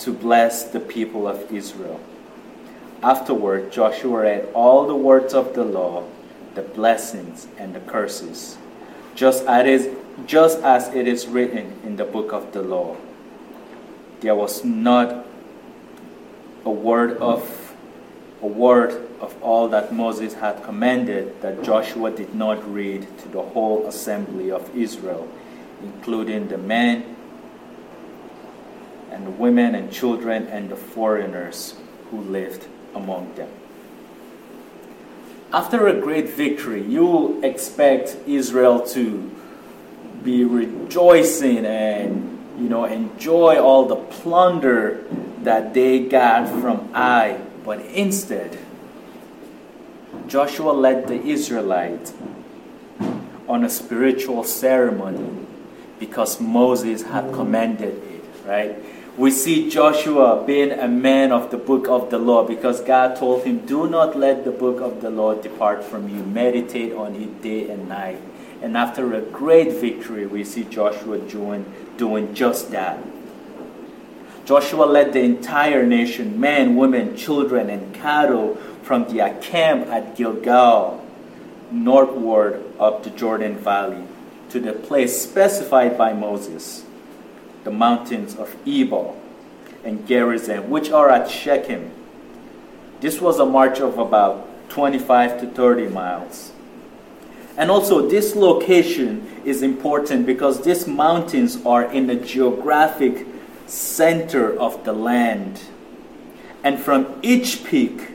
to 0.00 0.12
bless 0.12 0.64
the 0.64 0.78
people 0.78 1.26
of 1.26 1.50
Israel. 1.50 2.00
Afterward, 3.02 3.72
Joshua 3.72 4.20
read 4.20 4.48
all 4.52 4.86
the 4.86 4.94
words 4.94 5.32
of 5.32 5.54
the 5.54 5.64
law, 5.64 6.04
the 6.54 6.60
blessings 6.60 7.48
and 7.56 7.74
the 7.74 7.80
curses, 7.80 8.58
just 9.14 9.42
as, 9.46 9.88
just 10.26 10.58
as 10.58 10.88
it 10.88 11.08
is 11.08 11.26
written 11.26 11.80
in 11.82 11.96
the 11.96 12.04
book 12.04 12.34
of 12.34 12.52
the 12.52 12.60
law. 12.60 12.94
There 14.20 14.34
was 14.34 14.66
not 14.66 15.29
a 16.64 16.70
word 16.70 17.16
of 17.18 17.74
a 18.42 18.46
word 18.46 18.92
of 19.20 19.42
all 19.42 19.68
that 19.68 19.92
Moses 19.92 20.32
had 20.32 20.62
commanded 20.62 21.42
that 21.42 21.62
Joshua 21.62 22.10
did 22.10 22.34
not 22.34 22.72
read 22.72 23.06
to 23.18 23.28
the 23.28 23.42
whole 23.42 23.86
assembly 23.86 24.50
of 24.50 24.74
Israel, 24.74 25.28
including 25.82 26.48
the 26.48 26.56
men 26.56 27.16
and 29.10 29.26
the 29.26 29.30
women 29.30 29.74
and 29.74 29.92
children 29.92 30.46
and 30.46 30.70
the 30.70 30.76
foreigners 30.76 31.74
who 32.10 32.20
lived 32.22 32.66
among 32.94 33.34
them. 33.34 33.50
After 35.52 35.88
a 35.88 36.00
great 36.00 36.30
victory, 36.30 36.82
you 36.82 37.42
expect 37.42 38.16
Israel 38.26 38.80
to 38.88 39.30
be 40.24 40.44
rejoicing 40.44 41.64
and 41.66 42.38
you 42.58 42.68
know 42.68 42.84
enjoy 42.84 43.58
all 43.58 43.86
the 43.86 43.96
plunder 43.96 45.04
that 45.42 45.74
they 45.74 46.00
got 46.00 46.48
from 46.60 46.90
Ai, 46.94 47.40
but 47.64 47.80
instead 47.86 48.58
Joshua 50.26 50.70
led 50.70 51.08
the 51.08 51.20
Israelites 51.22 52.12
on 53.48 53.64
a 53.64 53.70
spiritual 53.70 54.44
ceremony 54.44 55.46
because 55.98 56.40
Moses 56.40 57.02
had 57.02 57.32
commanded 57.32 57.94
it, 58.04 58.24
right? 58.46 58.76
We 59.18 59.30
see 59.32 59.68
Joshua 59.68 60.44
being 60.46 60.70
a 60.70 60.88
man 60.88 61.32
of 61.32 61.50
the 61.50 61.56
book 61.56 61.88
of 61.88 62.10
the 62.10 62.18
law 62.18 62.46
because 62.46 62.80
God 62.80 63.16
told 63.16 63.44
him, 63.44 63.66
Do 63.66 63.88
not 63.88 64.16
let 64.16 64.44
the 64.44 64.52
book 64.52 64.80
of 64.80 65.02
the 65.02 65.10
law 65.10 65.34
depart 65.34 65.84
from 65.84 66.08
you. 66.08 66.22
Meditate 66.22 66.92
on 66.92 67.16
it 67.16 67.42
day 67.42 67.68
and 67.68 67.88
night. 67.88 68.20
And 68.62 68.76
after 68.76 69.12
a 69.14 69.20
great 69.20 69.72
victory, 69.72 70.26
we 70.26 70.44
see 70.44 70.64
Joshua 70.64 71.18
doing, 71.18 71.64
doing 71.96 72.34
just 72.34 72.70
that. 72.70 72.98
Joshua 74.44 74.84
led 74.84 75.12
the 75.12 75.20
entire 75.20 75.86
nation, 75.86 76.40
men, 76.40 76.76
women, 76.76 77.16
children, 77.16 77.70
and 77.70 77.94
cattle, 77.94 78.56
from 78.82 79.04
their 79.04 79.34
camp 79.40 79.86
at 79.88 80.16
Gilgal 80.16 81.06
northward 81.70 82.64
up 82.78 83.04
the 83.04 83.10
Jordan 83.10 83.56
Valley 83.56 84.02
to 84.50 84.58
the 84.58 84.72
place 84.72 85.22
specified 85.22 85.96
by 85.96 86.12
Moses, 86.12 86.84
the 87.64 87.70
mountains 87.70 88.34
of 88.34 88.56
Ebal 88.66 89.16
and 89.84 90.06
Gerizim, 90.06 90.68
which 90.68 90.90
are 90.90 91.08
at 91.08 91.30
Shechem. 91.30 91.92
This 93.00 93.20
was 93.20 93.38
a 93.38 93.46
march 93.46 93.80
of 93.80 93.98
about 93.98 94.46
25 94.70 95.40
to 95.40 95.46
30 95.46 95.88
miles. 95.88 96.52
And 97.56 97.70
also, 97.70 98.08
this 98.08 98.34
location 98.34 99.42
is 99.44 99.62
important 99.62 100.26
because 100.26 100.62
these 100.62 100.86
mountains 100.86 101.64
are 101.64 101.84
in 101.84 102.06
the 102.06 102.14
geographic 102.14 103.26
center 103.70 104.58
of 104.58 104.84
the 104.84 104.92
land. 104.92 105.60
And 106.62 106.78
from 106.78 107.18
each 107.22 107.64
peak 107.64 108.08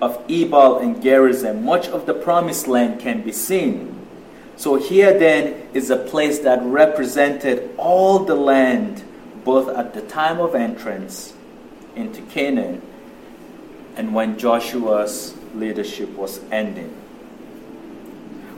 of 0.00 0.22
Ebal 0.28 0.78
and 0.78 1.02
Gerizim, 1.02 1.64
much 1.64 1.88
of 1.88 2.06
the 2.06 2.14
promised 2.14 2.68
land 2.68 3.00
can 3.00 3.22
be 3.22 3.32
seen. 3.32 4.06
So 4.56 4.76
here 4.76 5.18
then 5.18 5.68
is 5.72 5.90
a 5.90 5.96
place 5.96 6.40
that 6.40 6.62
represented 6.62 7.74
all 7.76 8.20
the 8.20 8.36
land, 8.36 9.02
both 9.44 9.68
at 9.68 9.94
the 9.94 10.02
time 10.02 10.38
of 10.40 10.54
entrance 10.54 11.34
into 11.96 12.22
Canaan 12.22 12.82
and 13.96 14.14
when 14.14 14.38
Joshua's 14.38 15.34
leadership 15.54 16.10
was 16.10 16.40
ending. 16.50 16.94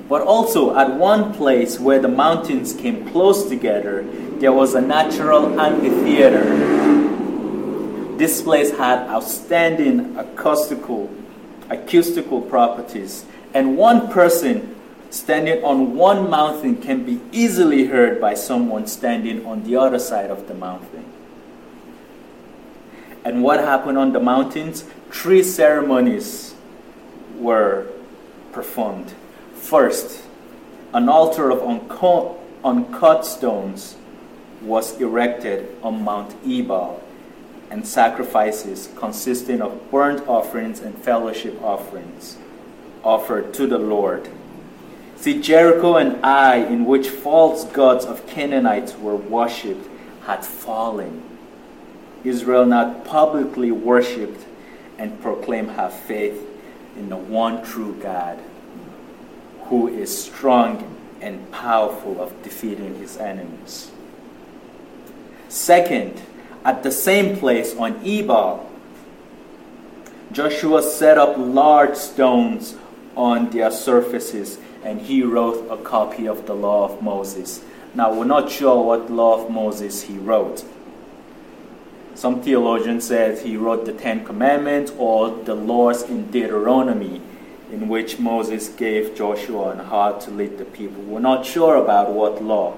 But 0.09 0.23
also 0.23 0.77
at 0.77 0.95
one 0.95 1.35
place 1.35 1.81
where 1.81 1.99
the 1.99 2.09
mountains 2.09 2.73
came 2.73 3.09
close 3.11 3.49
together, 3.49 4.05
there 4.39 4.53
was 4.53 4.75
a 4.75 4.81
natural 4.81 5.59
amphitheater. 5.59 6.45
This 8.17 8.41
place 8.43 8.71
had 8.71 9.01
outstanding 9.09 10.17
acoustical, 10.17 11.11
acoustical 11.71 12.41
properties, 12.41 13.25
and 13.53 13.77
one 13.77 14.09
person 14.09 14.77
standing 15.11 15.65
on 15.65 15.97
one 15.97 16.31
mountain 16.31 16.77
can 16.81 17.05
be 17.05 17.21
easily 17.33 17.87
heard 17.87 18.21
by 18.21 18.35
someone 18.35 18.87
standing 18.87 19.45
on 19.45 19.65
the 19.65 19.77
other 19.77 19.99
side 19.99 20.31
of 20.31 20.47
the 20.47 20.55
mountain. 20.55 21.05
And 23.25 23.43
what 23.43 23.59
happened 23.59 23.99
on 23.99 24.13
the 24.13 24.21
mountains? 24.21 24.85
Three 25.11 25.43
ceremonies 25.43 26.55
were 27.39 27.89
performed. 28.53 29.13
First, 29.67 30.23
an 30.95 31.09
altar 31.09 31.51
of 31.51 31.61
uncut, 32.65 33.27
stones 33.27 33.97
was 34.63 35.01
erected 35.01 35.77
on 35.83 36.05
Mount 36.05 36.37
Ebal, 36.47 37.03
and 37.69 37.85
sacrifices 37.85 38.89
consisting 38.95 39.61
of 39.61 39.91
burnt 39.91 40.25
offerings 40.29 40.79
and 40.79 40.97
fellowship 40.97 41.61
offerings 41.61 42.37
offered 43.03 43.53
to 43.55 43.67
the 43.67 43.77
Lord. 43.77 44.29
See, 45.17 45.41
Jericho 45.43 45.97
and 45.97 46.25
Ai, 46.25 46.59
in 46.59 46.85
which 46.85 47.09
false 47.09 47.65
gods 47.65 48.05
of 48.05 48.25
Canaanites 48.29 48.97
were 48.97 49.17
worshipped, 49.17 49.89
had 50.27 50.47
fallen. 50.47 51.25
Israel 52.23 52.67
not 52.67 53.05
publicly 53.05 53.73
worshipped 53.73 54.47
and 54.97 55.21
proclaimed 55.21 55.71
her 55.71 55.91
faith 55.91 56.41
in 56.97 57.09
the 57.09 57.17
one 57.17 57.65
true 57.65 57.95
God 58.01 58.41
who 59.69 59.89
is 59.89 60.25
strong 60.25 60.97
and 61.21 61.51
powerful 61.51 62.21
of 62.21 62.43
defeating 62.43 62.95
his 62.97 63.17
enemies. 63.17 63.91
Second, 65.49 66.21
at 66.65 66.83
the 66.83 66.91
same 66.91 67.37
place 67.37 67.75
on 67.77 68.05
Ebal, 68.05 68.69
Joshua 70.33 70.83
set 70.83 71.19
up 71.19 71.37
large 71.37 71.97
stones 71.97 72.77
on 73.17 73.51
their 73.51 73.71
surfaces 73.71 74.59
and 74.85 75.01
he 75.01 75.23
wrote 75.23 75.67
a 75.71 75.77
copy 75.77 76.27
of 76.29 76.47
the 76.47 76.55
law 76.55 76.85
of 76.85 77.03
Moses. 77.03 77.65
Now, 77.95 78.13
we're 78.13 78.25
not 78.25 78.51
sure 78.51 78.83
what 78.83 79.11
law 79.11 79.43
of 79.43 79.51
Moses 79.51 80.03
he 80.03 80.19
wrote. 80.19 80.65
Some 82.15 82.43
theologians 82.43 83.07
said 83.07 83.39
he 83.39 83.57
wrote 83.57 83.85
the 83.85 83.93
Ten 83.93 84.25
Commandments 84.25 84.93
or 84.99 85.31
the 85.31 85.55
laws 85.55 86.03
in 86.03 86.31
Deuteronomy 86.31 87.21
in 87.71 87.89
which 87.89 88.19
Moses 88.19 88.69
gave 88.69 89.17
Joshua 89.17 89.71
on 89.71 89.79
how 89.79 90.13
to 90.13 90.31
lead 90.31 90.59
the 90.59 90.65
people. 90.65 91.03
We're 91.03 91.21
not 91.21 91.45
sure 91.45 91.77
about 91.77 92.13
what 92.13 92.43
law, 92.43 92.77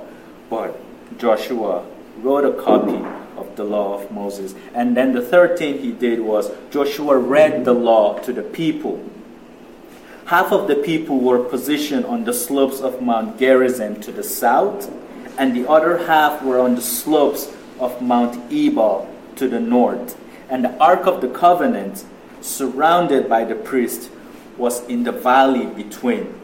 but 0.49 0.79
Joshua 1.19 1.85
wrote 2.23 2.45
a 2.45 2.63
copy 2.63 3.05
of 3.37 3.55
the 3.57 3.65
law 3.65 3.95
of 3.95 4.11
Moses. 4.11 4.55
And 4.75 4.97
then 4.97 5.13
the 5.13 5.23
third 5.23 5.59
thing 5.59 5.79
he 5.79 5.93
did 5.93 6.21
was 6.21 6.51
Joshua 6.71 7.17
read 7.17 7.65
the 7.65 7.75
law 7.75 8.19
to 8.21 8.33
the 8.33 8.43
people. 8.43 9.03
Half 10.27 10.53
of 10.53 10.69
the 10.69 10.77
people 10.77 11.21
were 11.21 11.43
positioned 11.43 12.05
on 12.05 12.25
the 12.25 12.35
slopes 12.35 12.81
of 12.81 13.01
Mount 13.01 13.39
Gerizim 13.39 14.01
to 14.03 14.13
the 14.13 14.23
south, 14.23 14.91
and 15.39 15.55
the 15.55 15.69
other 15.69 16.07
half 16.07 16.43
were 16.43 16.59
on 16.59 16.75
the 16.75 16.83
slopes 16.83 17.51
of 17.79 18.03
Mount 18.03 18.53
Ebal 18.53 19.09
to 19.37 19.49
the 19.49 19.61
north. 19.61 20.19
And 20.51 20.65
the 20.65 20.77
Ark 20.79 21.07
of 21.07 21.21
the 21.21 21.29
Covenant, 21.29 22.05
surrounded 22.41 23.29
by 23.29 23.45
the 23.45 23.55
priest, 23.55 24.11
was 24.59 24.85
in 24.87 25.05
the 25.05 25.13
valley 25.13 25.67
between. 25.67 26.35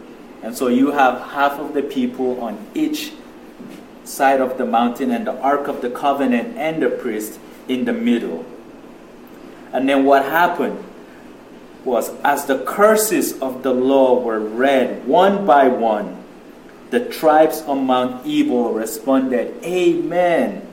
And 0.42 0.56
so 0.56 0.68
you 0.68 0.92
have 0.92 1.30
half 1.32 1.58
of 1.58 1.74
the 1.74 1.82
people 1.82 2.40
on 2.40 2.66
each 2.74 3.12
side 4.04 4.40
of 4.40 4.58
the 4.58 4.66
mountain, 4.66 5.10
and 5.10 5.26
the 5.26 5.38
Ark 5.40 5.66
of 5.66 5.80
the 5.80 5.90
Covenant 5.90 6.56
and 6.56 6.82
the 6.82 6.90
priest 6.90 7.38
in 7.68 7.84
the 7.84 7.92
middle. 7.92 8.44
And 9.72 9.88
then 9.88 10.04
what 10.04 10.24
happened 10.24 10.84
was 11.84 12.10
as 12.22 12.46
the 12.46 12.58
curses 12.64 13.40
of 13.40 13.62
the 13.62 13.72
law 13.72 14.20
were 14.20 14.40
read 14.40 15.06
one 15.06 15.44
by 15.46 15.68
one, 15.68 16.22
the 16.90 17.00
tribes 17.00 17.62
on 17.62 17.86
Mount 17.86 18.26
Ebal 18.26 18.72
responded, 18.72 19.62
Amen. 19.64 20.66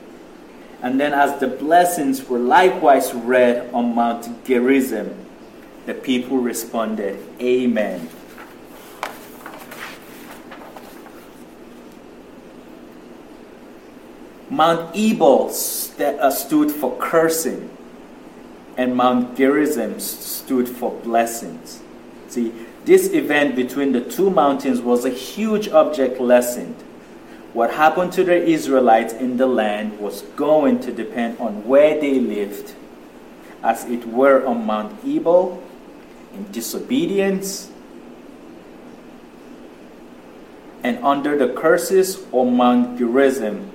And 0.81 0.99
then 0.99 1.13
as 1.13 1.39
the 1.39 1.47
blessings 1.47 2.27
were 2.27 2.39
likewise 2.39 3.13
read 3.13 3.73
on 3.73 3.95
Mount 3.95 4.45
Gerizim, 4.45 5.15
the 5.85 5.93
people 5.93 6.37
responded, 6.37 7.19
Amen. 7.39 8.09
Mount 14.49 14.95
Ebal 14.95 15.47
uh, 15.47 16.29
stood 16.31 16.71
for 16.71 16.97
cursing, 16.97 17.69
and 18.77 18.95
Mount 18.95 19.37
Gerizim 19.37 19.99
stood 19.99 20.67
for 20.67 20.91
blessings. 21.03 21.81
See, 22.27 22.51
this 22.83 23.13
event 23.13 23.55
between 23.55 23.91
the 23.93 24.01
two 24.01 24.29
mountains 24.29 24.81
was 24.81 25.05
a 25.05 25.09
huge 25.09 25.69
object 25.69 26.19
lesson 26.19 26.75
what 27.53 27.73
happened 27.73 28.13
to 28.13 28.23
the 28.23 28.45
Israelites 28.45 29.13
in 29.13 29.35
the 29.35 29.45
land 29.45 29.99
was 29.99 30.21
going 30.37 30.79
to 30.79 30.91
depend 30.93 31.37
on 31.37 31.67
where 31.67 31.99
they 31.99 32.17
lived, 32.17 32.73
as 33.61 33.83
it 33.85 34.07
were 34.07 34.45
on 34.45 34.65
Mount 34.65 34.97
Ebal 35.05 35.61
in 36.33 36.51
disobedience 36.51 37.71
and 40.83 40.97
under 41.03 41.37
the 41.37 41.53
curses, 41.53 42.25
or 42.31 42.49
Mount 42.49 42.97
Gerizim 42.97 43.69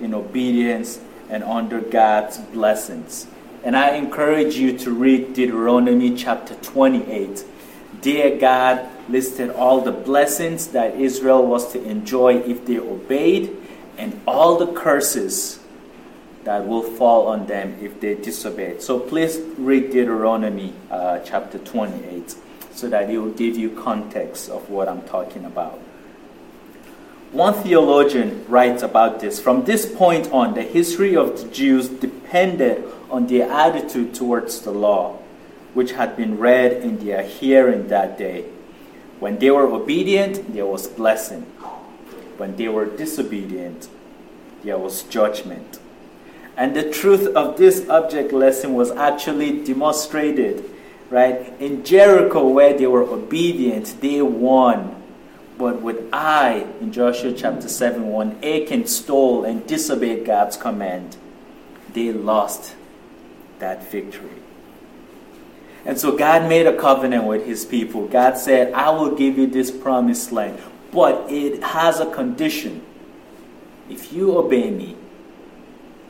in 0.00 0.14
obedience 0.14 1.00
and 1.28 1.42
under 1.42 1.80
God's 1.80 2.38
blessings. 2.38 3.26
And 3.64 3.76
I 3.76 3.96
encourage 3.96 4.54
you 4.54 4.78
to 4.78 4.92
read 4.92 5.34
Deuteronomy 5.34 6.14
chapter 6.14 6.54
28. 6.54 7.44
There, 8.02 8.38
God 8.38 8.88
listed 9.08 9.50
all 9.50 9.80
the 9.80 9.90
blessings 9.90 10.68
that 10.68 10.94
Israel 10.94 11.44
was 11.44 11.72
to 11.72 11.82
enjoy 11.82 12.36
if 12.36 12.64
they 12.64 12.78
obeyed, 12.78 13.56
and 13.98 14.20
all 14.26 14.56
the 14.56 14.72
curses 14.72 15.58
that 16.46 16.64
will 16.64 16.82
fall 16.82 17.26
on 17.26 17.44
them 17.46 17.76
if 17.82 18.00
they 18.00 18.14
disobeyed. 18.14 18.80
So 18.80 19.00
please 19.00 19.40
read 19.58 19.90
Deuteronomy 19.90 20.72
uh, 20.92 21.18
chapter 21.18 21.58
28 21.58 22.36
so 22.72 22.88
that 22.88 23.10
it 23.10 23.18
will 23.18 23.32
give 23.32 23.56
you 23.56 23.70
context 23.70 24.48
of 24.48 24.70
what 24.70 24.88
I'm 24.88 25.02
talking 25.02 25.44
about. 25.44 25.80
One 27.32 27.52
theologian 27.52 28.44
writes 28.48 28.84
about 28.84 29.18
this. 29.18 29.40
From 29.40 29.64
this 29.64 29.92
point 29.92 30.30
on, 30.30 30.54
the 30.54 30.62
history 30.62 31.16
of 31.16 31.36
the 31.42 31.48
Jews 31.48 31.88
depended 31.88 32.84
on 33.10 33.26
their 33.26 33.50
attitude 33.50 34.14
towards 34.14 34.60
the 34.60 34.70
law, 34.70 35.18
which 35.74 35.92
had 35.92 36.16
been 36.16 36.38
read 36.38 36.74
in 36.74 37.04
their 37.04 37.24
hearing 37.24 37.88
that 37.88 38.16
day. 38.18 38.44
When 39.18 39.40
they 39.40 39.50
were 39.50 39.66
obedient, 39.66 40.54
there 40.54 40.66
was 40.66 40.86
blessing. 40.86 41.42
When 42.36 42.54
they 42.54 42.68
were 42.68 42.86
disobedient, 42.86 43.88
there 44.62 44.78
was 44.78 45.02
judgment. 45.02 45.80
And 46.56 46.74
the 46.74 46.90
truth 46.90 47.26
of 47.36 47.58
this 47.58 47.86
object 47.88 48.32
lesson 48.32 48.74
was 48.74 48.90
actually 48.90 49.62
demonstrated, 49.62 50.68
right? 51.10 51.52
In 51.60 51.84
Jericho, 51.84 52.48
where 52.48 52.76
they 52.76 52.86
were 52.86 53.02
obedient, 53.02 54.00
they 54.00 54.22
won. 54.22 55.02
But 55.58 55.82
with 55.82 56.08
Ai, 56.12 56.66
in 56.80 56.92
Joshua 56.92 57.32
chapter 57.32 57.68
7, 57.68 58.10
when 58.10 58.42
Achan 58.42 58.86
stole 58.86 59.44
and 59.44 59.66
disobeyed 59.66 60.24
God's 60.24 60.56
command, 60.56 61.16
they 61.92 62.12
lost 62.12 62.74
that 63.58 63.90
victory. 63.90 64.30
And 65.84 65.98
so 65.98 66.16
God 66.16 66.48
made 66.48 66.66
a 66.66 66.76
covenant 66.76 67.24
with 67.24 67.46
his 67.46 67.64
people. 67.64 68.08
God 68.08 68.36
said, 68.38 68.72
I 68.72 68.90
will 68.90 69.14
give 69.14 69.38
you 69.38 69.46
this 69.46 69.70
promised 69.70 70.32
land, 70.32 70.58
but 70.90 71.30
it 71.30 71.62
has 71.62 72.00
a 72.00 72.06
condition. 72.06 72.82
If 73.88 74.12
you 74.12 74.36
obey 74.36 74.70
me, 74.70 74.96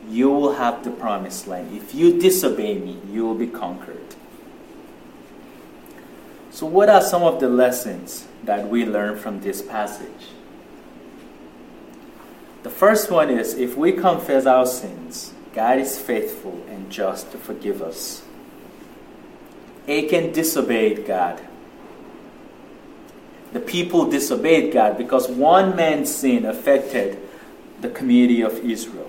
you 0.09 0.29
will 0.29 0.53
have 0.53 0.83
the 0.83 0.91
promised 0.91 1.47
land. 1.47 1.75
If 1.75 1.93
you 1.93 2.19
disobey 2.19 2.77
me, 2.77 2.97
you 3.11 3.25
will 3.25 3.35
be 3.35 3.47
conquered. 3.47 4.15
So, 6.51 6.65
what 6.65 6.89
are 6.89 7.01
some 7.01 7.23
of 7.23 7.39
the 7.39 7.49
lessons 7.49 8.27
that 8.43 8.67
we 8.67 8.85
learn 8.85 9.17
from 9.17 9.41
this 9.41 9.61
passage? 9.61 10.29
The 12.63 12.69
first 12.69 13.11
one 13.11 13.29
is 13.29 13.53
if 13.53 13.77
we 13.77 13.91
confess 13.91 14.45
our 14.45 14.65
sins, 14.65 15.33
God 15.53 15.79
is 15.79 15.99
faithful 15.99 16.63
and 16.69 16.89
just 16.91 17.31
to 17.31 17.37
forgive 17.37 17.81
us. 17.81 18.23
Achan 19.87 20.33
disobeyed 20.33 21.05
God. 21.05 21.41
The 23.53 23.59
people 23.59 24.09
disobeyed 24.09 24.73
God 24.73 24.97
because 24.97 25.29
one 25.29 25.75
man's 25.75 26.13
sin 26.13 26.45
affected 26.45 27.17
the 27.81 27.89
community 27.89 28.41
of 28.41 28.57
Israel. 28.59 29.06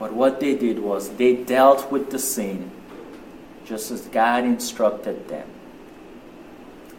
But 0.00 0.14
what 0.14 0.40
they 0.40 0.56
did 0.56 0.78
was 0.78 1.10
they 1.10 1.36
dealt 1.36 1.92
with 1.92 2.10
the 2.10 2.18
sin 2.18 2.70
just 3.66 3.90
as 3.90 4.00
God 4.06 4.44
instructed 4.44 5.28
them. 5.28 5.46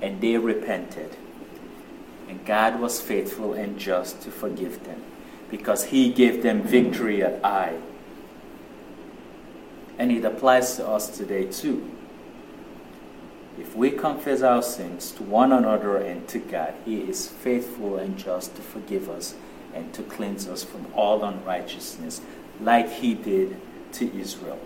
And 0.02 0.22
they 0.22 0.38
repented. 0.38 1.18
And 2.30 2.46
God 2.46 2.80
was 2.80 3.02
faithful 3.02 3.54
and 3.54 3.78
just 3.78 4.22
to 4.22 4.32
forgive 4.32 4.84
them 4.86 5.04
because 5.50 5.86
He 5.86 6.14
gave 6.14 6.44
them 6.44 6.62
victory 6.62 7.24
at 7.24 7.44
Ai. 7.44 7.78
And 9.98 10.12
it 10.12 10.24
applies 10.24 10.78
to 10.78 10.88
us 10.88 11.10
today 11.18 11.46
too. 11.46 11.90
If 13.60 13.76
we 13.76 13.92
confess 13.92 14.44
our 14.44 14.62
sins 14.62 15.12
to 15.14 15.24
one 15.24 15.52
another 15.52 15.98
and 15.98 16.28
to 16.30 16.40
God, 16.40 16.76
He 16.86 17.02
is 17.02 17.28
faithful 17.28 17.98
and 17.98 18.18
just 18.18 18.56
to 18.56 18.62
forgive 18.62 19.10
us 19.10 19.34
and 19.74 19.94
to 19.94 20.04
cleanse 20.04 20.48
us 20.48 20.64
from 20.64 20.88
all 20.96 21.24
unrighteousness, 21.24 22.22
like 22.62 22.90
He 22.90 23.14
did 23.14 23.60
to 23.94 24.18
Israel. 24.18 24.60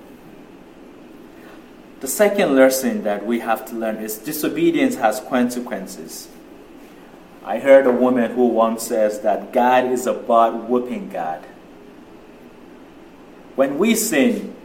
The 2.01 2.07
second 2.07 2.55
lesson 2.55 3.03
that 3.03 3.25
we 3.25 3.39
have 3.39 3.65
to 3.67 3.75
learn 3.75 3.97
is 3.97 4.17
disobedience 4.17 4.95
has 4.95 5.19
consequences. 5.21 6.27
I 7.43 7.59
heard 7.59 7.85
a 7.85 7.91
woman 7.91 8.31
who 8.31 8.47
once 8.47 8.83
says 8.83 9.21
that 9.21 9.53
God 9.53 9.85
is 9.85 10.07
about 10.07 10.67
whooping 10.69 11.09
God. 11.09 11.45
When 13.55 13.77
we 13.77 13.95
sin, 13.95 14.55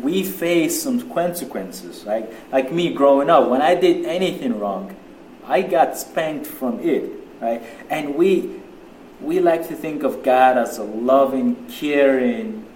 we 0.00 0.22
face 0.22 0.82
some 0.82 1.10
consequences. 1.12 2.04
Like, 2.04 2.32
like 2.50 2.72
me 2.72 2.94
growing 2.94 3.28
up, 3.28 3.48
when 3.50 3.60
I 3.60 3.74
did 3.74 4.06
anything 4.06 4.58
wrong, 4.58 4.96
I 5.44 5.62
got 5.62 5.98
spanked 5.98 6.46
from 6.46 6.80
it. 6.80 7.10
Right? 7.40 7.62
And 7.90 8.14
we, 8.14 8.61
we 9.22 9.40
like 9.40 9.68
to 9.68 9.74
think 9.74 10.02
of 10.02 10.22
God 10.22 10.58
as 10.58 10.78
a 10.78 10.82
loving, 10.82 11.66
caring, 11.68 12.66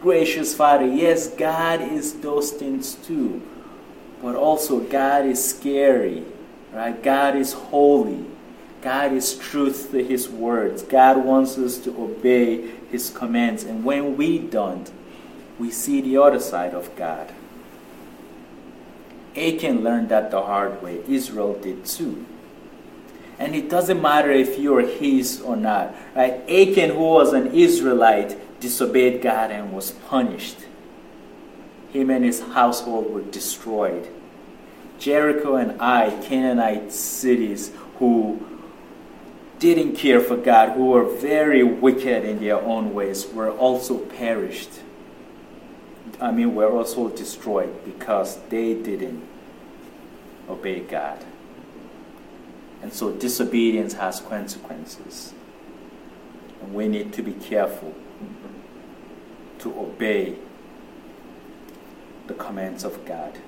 gracious 0.00 0.54
Father. 0.54 0.86
Yes, 0.86 1.28
God 1.28 1.80
is 1.80 2.14
those 2.20 2.50
things 2.50 2.94
too. 2.94 3.42
But 4.22 4.34
also, 4.34 4.80
God 4.80 5.26
is 5.26 5.42
scary. 5.42 6.24
Right? 6.72 7.02
God 7.02 7.36
is 7.36 7.52
holy. 7.52 8.24
God 8.80 9.12
is 9.12 9.36
truth 9.36 9.90
to 9.90 10.02
His 10.02 10.28
words. 10.28 10.82
God 10.82 11.24
wants 11.24 11.58
us 11.58 11.78
to 11.78 11.90
obey 12.02 12.68
His 12.90 13.10
commands. 13.10 13.64
And 13.64 13.84
when 13.84 14.16
we 14.16 14.38
don't, 14.38 14.90
we 15.58 15.70
see 15.70 16.00
the 16.00 16.16
other 16.16 16.40
side 16.40 16.72
of 16.72 16.94
God. 16.96 17.32
Achan 19.36 19.84
learned 19.84 20.08
that 20.08 20.30
the 20.30 20.42
hard 20.42 20.82
way. 20.82 21.02
Israel 21.08 21.54
did 21.54 21.84
too. 21.84 22.24
And 23.40 23.56
it 23.56 23.70
doesn't 23.70 24.00
matter 24.02 24.30
if 24.30 24.58
you're 24.58 24.86
his 24.86 25.40
or 25.40 25.56
not. 25.56 25.94
Right? 26.14 26.42
Achan, 26.48 26.90
who 26.90 27.04
was 27.04 27.32
an 27.32 27.54
Israelite, 27.54 28.60
disobeyed 28.60 29.22
God 29.22 29.50
and 29.50 29.72
was 29.72 29.92
punished. 29.92 30.58
Him 31.90 32.10
and 32.10 32.22
his 32.22 32.40
household 32.40 33.10
were 33.10 33.22
destroyed. 33.22 34.06
Jericho 34.98 35.56
and 35.56 35.80
Ai, 35.80 36.10
Canaanite 36.22 36.92
cities 36.92 37.72
who 37.98 38.46
didn't 39.58 39.96
care 39.96 40.20
for 40.20 40.36
God, 40.36 40.76
who 40.76 40.86
were 40.86 41.04
very 41.04 41.62
wicked 41.62 42.24
in 42.24 42.40
their 42.40 42.60
own 42.60 42.92
ways, 42.92 43.26
were 43.26 43.50
also 43.50 43.98
perished. 43.98 44.70
I 46.20 46.30
mean, 46.30 46.54
were 46.54 46.70
also 46.70 47.08
destroyed 47.08 47.84
because 47.86 48.38
they 48.50 48.74
didn't 48.74 49.26
obey 50.46 50.80
God. 50.80 51.24
And 52.82 52.92
so 52.92 53.12
disobedience 53.12 53.94
has 53.94 54.20
consequences. 54.20 55.34
And 56.62 56.74
we 56.74 56.88
need 56.88 57.12
to 57.14 57.22
be 57.22 57.32
careful 57.32 57.94
to 59.58 59.78
obey 59.78 60.36
the 62.26 62.34
commands 62.34 62.84
of 62.84 63.04
God. 63.04 63.38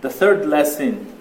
The 0.00 0.10
third 0.10 0.46
lesson 0.46 1.12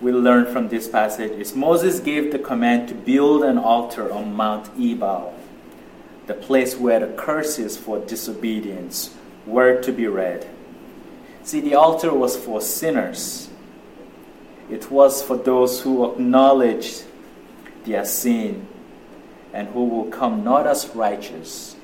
we 0.00 0.12
learn 0.12 0.52
from 0.52 0.68
this 0.68 0.88
passage 0.88 1.32
is 1.32 1.54
Moses 1.54 2.00
gave 2.00 2.32
the 2.32 2.38
command 2.38 2.88
to 2.88 2.94
build 2.94 3.44
an 3.44 3.56
altar 3.56 4.12
on 4.12 4.34
Mount 4.34 4.68
Ebal 4.78 5.34
the 6.26 6.34
place 6.34 6.76
where 6.76 7.00
the 7.00 7.12
curses 7.14 7.76
for 7.76 7.98
disobedience 7.98 9.14
were 9.46 9.80
to 9.82 9.92
be 9.92 10.06
read. 10.06 10.48
See, 11.42 11.60
the 11.60 11.74
altar 11.74 12.14
was 12.14 12.36
for 12.36 12.60
sinners, 12.60 13.50
it 14.72 14.90
was 14.90 15.22
for 15.22 15.36
those 15.36 15.82
who 15.82 16.10
acknowledged 16.10 17.04
their 17.84 18.06
sin 18.06 18.66
and 19.52 19.68
who 19.68 19.84
will 19.84 20.06
come 20.06 20.42
not 20.42 20.66
as 20.66 20.88
righteous, 20.96 21.76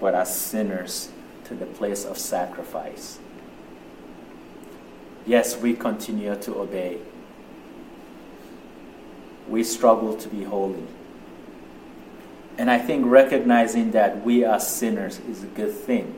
but 0.00 0.14
as 0.14 0.32
sinners 0.32 1.10
to 1.42 1.54
the 1.54 1.66
place 1.66 2.04
of 2.04 2.16
sacrifice. 2.16 3.18
Yes, 5.26 5.56
we 5.56 5.74
continue 5.74 6.36
to 6.36 6.54
obey. 6.54 6.98
We 9.48 9.64
struggle 9.64 10.16
to 10.16 10.28
be 10.28 10.44
holy. 10.44 10.86
And 12.56 12.70
I 12.70 12.78
think 12.78 13.06
recognizing 13.06 13.90
that 13.90 14.24
we 14.24 14.44
are 14.44 14.60
sinners 14.60 15.18
is 15.28 15.42
a 15.42 15.48
good 15.48 15.74
thing. 15.74 16.14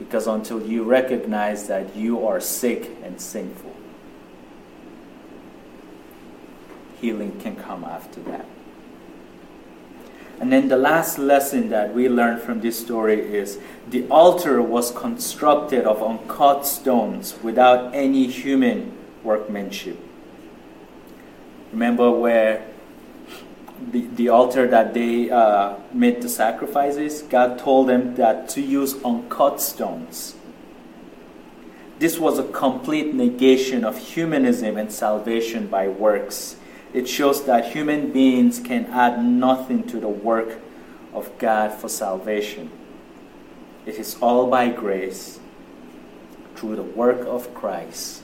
Because 0.00 0.26
until 0.26 0.60
you 0.60 0.82
recognize 0.82 1.68
that 1.68 1.94
you 1.94 2.26
are 2.26 2.40
sick 2.40 2.90
and 3.04 3.20
sinful, 3.20 3.71
healing 7.02 7.38
can 7.40 7.56
come 7.56 7.84
after 7.84 8.20
that. 8.22 8.46
And 10.40 10.52
then 10.52 10.68
the 10.68 10.76
last 10.76 11.18
lesson 11.18 11.68
that 11.70 11.94
we 11.94 12.08
learned 12.08 12.40
from 12.40 12.60
this 12.60 12.78
story 12.78 13.20
is 13.20 13.58
the 13.90 14.06
altar 14.08 14.62
was 14.62 14.90
constructed 14.90 15.84
of 15.84 16.02
uncut 16.02 16.66
stones 16.66 17.34
without 17.42 17.94
any 17.94 18.26
human 18.28 18.96
workmanship. 19.22 19.98
Remember 21.72 22.10
where 22.10 22.66
the, 23.90 24.00
the 24.00 24.28
altar 24.28 24.66
that 24.68 24.94
they 24.94 25.30
uh, 25.30 25.74
made 25.92 26.22
the 26.22 26.28
sacrifices? 26.28 27.22
God 27.22 27.58
told 27.58 27.88
them 27.88 28.14
that 28.16 28.48
to 28.50 28.60
use 28.60 28.94
uncut 29.04 29.60
stones. 29.60 30.34
This 31.98 32.18
was 32.18 32.40
a 32.40 32.44
complete 32.44 33.14
negation 33.14 33.84
of 33.84 33.96
humanism 33.96 34.76
and 34.76 34.90
salvation 34.90 35.68
by 35.68 35.86
works. 35.86 36.56
It 36.92 37.08
shows 37.08 37.44
that 37.44 37.72
human 37.72 38.12
beings 38.12 38.60
can 38.60 38.86
add 38.86 39.24
nothing 39.24 39.86
to 39.88 40.00
the 40.00 40.08
work 40.08 40.60
of 41.14 41.36
God 41.38 41.72
for 41.72 41.88
salvation. 41.88 42.70
It 43.86 43.96
is 43.96 44.16
all 44.20 44.46
by 44.46 44.68
grace 44.68 45.40
through 46.54 46.76
the 46.76 46.82
work 46.82 47.26
of 47.26 47.54
Christ. 47.54 48.22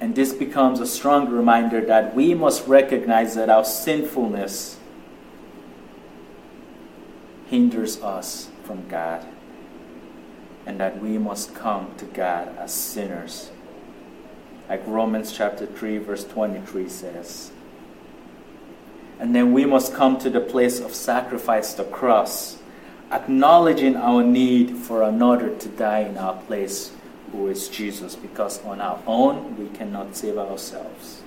And 0.00 0.14
this 0.14 0.32
becomes 0.32 0.78
a 0.80 0.86
strong 0.86 1.28
reminder 1.28 1.80
that 1.86 2.14
we 2.14 2.34
must 2.34 2.66
recognize 2.68 3.34
that 3.34 3.50
our 3.50 3.64
sinfulness 3.64 4.76
hinders 7.48 8.00
us 8.02 8.48
from 8.64 8.86
God 8.88 9.26
and 10.66 10.78
that 10.78 11.00
we 11.00 11.18
must 11.18 11.54
come 11.54 11.94
to 11.96 12.04
God 12.04 12.54
as 12.58 12.72
sinners. 12.72 13.50
Like 14.68 14.86
Romans 14.86 15.32
chapter 15.32 15.66
3, 15.66 15.98
verse 15.98 16.24
23 16.24 16.88
says. 16.88 17.52
And 19.18 19.34
then 19.34 19.52
we 19.52 19.64
must 19.64 19.94
come 19.94 20.18
to 20.18 20.30
the 20.30 20.40
place 20.40 20.80
of 20.80 20.94
sacrifice, 20.94 21.74
the 21.74 21.84
cross, 21.84 22.58
acknowledging 23.10 23.96
our 23.96 24.22
need 24.22 24.76
for 24.76 25.02
another 25.02 25.54
to 25.56 25.68
die 25.68 26.00
in 26.00 26.18
our 26.18 26.34
place, 26.42 26.92
who 27.32 27.48
is 27.48 27.68
Jesus, 27.68 28.14
because 28.14 28.62
on 28.64 28.80
our 28.80 29.00
own 29.06 29.56
we 29.58 29.68
cannot 29.76 30.14
save 30.14 30.38
ourselves. 30.38 31.22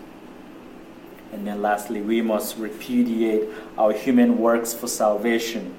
And 1.34 1.48
then 1.48 1.62
lastly, 1.62 2.02
we 2.02 2.22
must 2.22 2.58
repudiate 2.58 3.50
our 3.78 3.94
human 3.94 4.38
works 4.38 4.74
for 4.74 4.88
salvation 4.88 5.74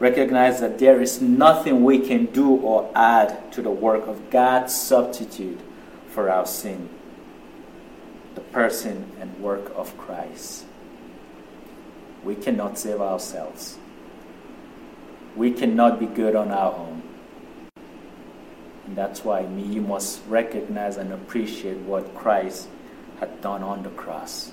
recognize 0.00 0.60
that 0.60 0.78
there 0.78 1.00
is 1.00 1.20
nothing 1.20 1.84
we 1.84 2.00
can 2.00 2.24
do 2.26 2.56
or 2.56 2.90
add 2.94 3.52
to 3.52 3.62
the 3.62 3.70
work 3.70 4.06
of 4.08 4.30
God's 4.30 4.74
substitute 4.74 5.60
for 6.10 6.30
our 6.30 6.46
sin 6.46 6.88
the 8.34 8.40
person 8.40 9.10
and 9.20 9.40
work 9.40 9.72
of 9.74 9.96
Christ. 9.98 10.64
We 12.22 12.34
cannot 12.34 12.78
save 12.78 13.00
ourselves. 13.00 13.78
We 15.36 15.50
cannot 15.50 15.98
be 15.98 16.06
good 16.06 16.36
on 16.36 16.50
our 16.50 16.72
own. 16.72 17.02
And 18.86 18.96
that's 18.96 19.24
why 19.24 19.42
we 19.42 19.80
must 19.80 20.20
recognize 20.28 20.96
and 20.96 21.12
appreciate 21.12 21.78
what 21.78 22.14
Christ 22.14 22.68
had 23.18 23.40
done 23.40 23.62
on 23.62 23.82
the 23.82 23.90
cross. 23.90 24.52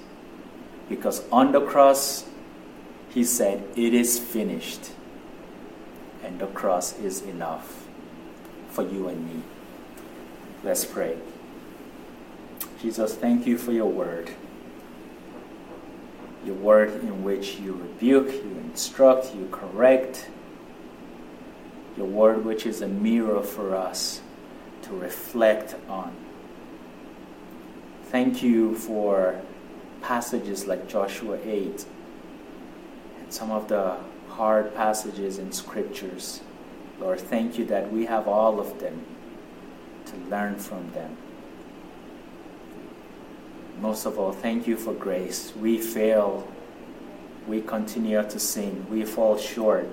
Because 0.89 1.27
on 1.31 1.51
the 1.51 1.61
cross, 1.61 2.25
he 3.09 3.23
said, 3.23 3.63
It 3.75 3.93
is 3.93 4.19
finished 4.19 4.91
and 6.23 6.39
the 6.39 6.47
cross 6.47 6.97
is 6.99 7.21
enough 7.21 7.87
for 8.69 8.83
you 8.83 9.07
and 9.07 9.25
me. 9.25 9.41
Let's 10.63 10.85
pray. 10.85 11.17
Jesus, 12.81 13.15
thank 13.15 13.47
you 13.47 13.57
for 13.57 13.71
your 13.71 13.89
word. 13.89 14.29
Your 16.45 16.55
word 16.55 17.01
in 17.01 17.23
which 17.23 17.55
you 17.55 17.73
rebuke, 17.73 18.31
you 18.31 18.61
instruct, 18.63 19.33
you 19.33 19.47
correct. 19.51 20.29
Your 21.97 22.05
word 22.05 22.45
which 22.45 22.67
is 22.67 22.81
a 22.81 22.87
mirror 22.87 23.41
for 23.41 23.75
us 23.75 24.21
to 24.83 24.93
reflect 24.93 25.75
on. 25.89 26.15
Thank 28.05 28.43
you 28.43 28.75
for 28.75 29.41
passages 30.01 30.67
like 30.67 30.87
Joshua 30.87 31.39
8 31.43 31.85
and 33.19 33.33
some 33.33 33.49
of 33.49 33.67
the 33.67 33.97
hard 34.29 34.73
passages 34.75 35.39
in 35.39 35.51
scriptures. 35.51 36.41
Lord, 36.99 37.19
thank 37.19 37.57
you 37.57 37.65
that 37.65 37.91
we 37.91 38.05
have 38.05 38.27
all 38.27 38.59
of 38.59 38.79
them 38.79 39.03
to 40.05 40.15
learn 40.29 40.57
from 40.57 40.91
them. 40.91 41.17
Most 43.79 44.05
of 44.05 44.17
all, 44.17 44.31
thank 44.31 44.67
you 44.67 44.75
for 44.75 44.93
grace. 44.93 45.53
We 45.55 45.77
fail, 45.77 46.47
we 47.47 47.61
continue 47.61 48.21
to 48.23 48.39
sin, 48.39 48.87
we 48.89 49.05
fall 49.05 49.37
short. 49.37 49.87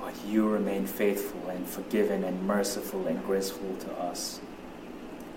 But 0.00 0.14
you 0.26 0.48
remain 0.48 0.86
faithful 0.86 1.48
and 1.48 1.66
forgiving 1.66 2.24
and 2.24 2.42
merciful 2.46 3.06
and 3.06 3.24
graceful 3.24 3.76
to 3.80 3.92
us. 3.92 4.40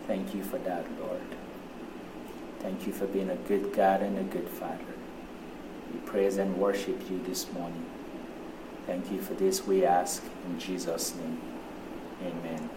Thank 0.08 0.34
you 0.34 0.44
for 0.44 0.58
that, 0.60 0.86
Lord. 1.00 1.22
Thank 2.60 2.88
you 2.88 2.94
for 2.94 3.06
being 3.06 3.30
a 3.30 3.36
good 3.36 3.74
God 3.74 4.02
and 4.02 4.18
a 4.18 4.24
good 4.24 4.48
Father. 4.48 4.86
We 5.94 6.00
praise 6.00 6.38
and 6.38 6.58
worship 6.58 7.10
you 7.10 7.22
this 7.26 7.52
morning. 7.52 7.86
Thank 8.88 9.12
you 9.12 9.22
for 9.22 9.34
this, 9.36 9.66
we 9.68 9.86
ask 9.86 10.24
in 10.46 10.60
Jesus' 10.60 11.14
name. 11.16 11.40
Amen. 12.26 12.70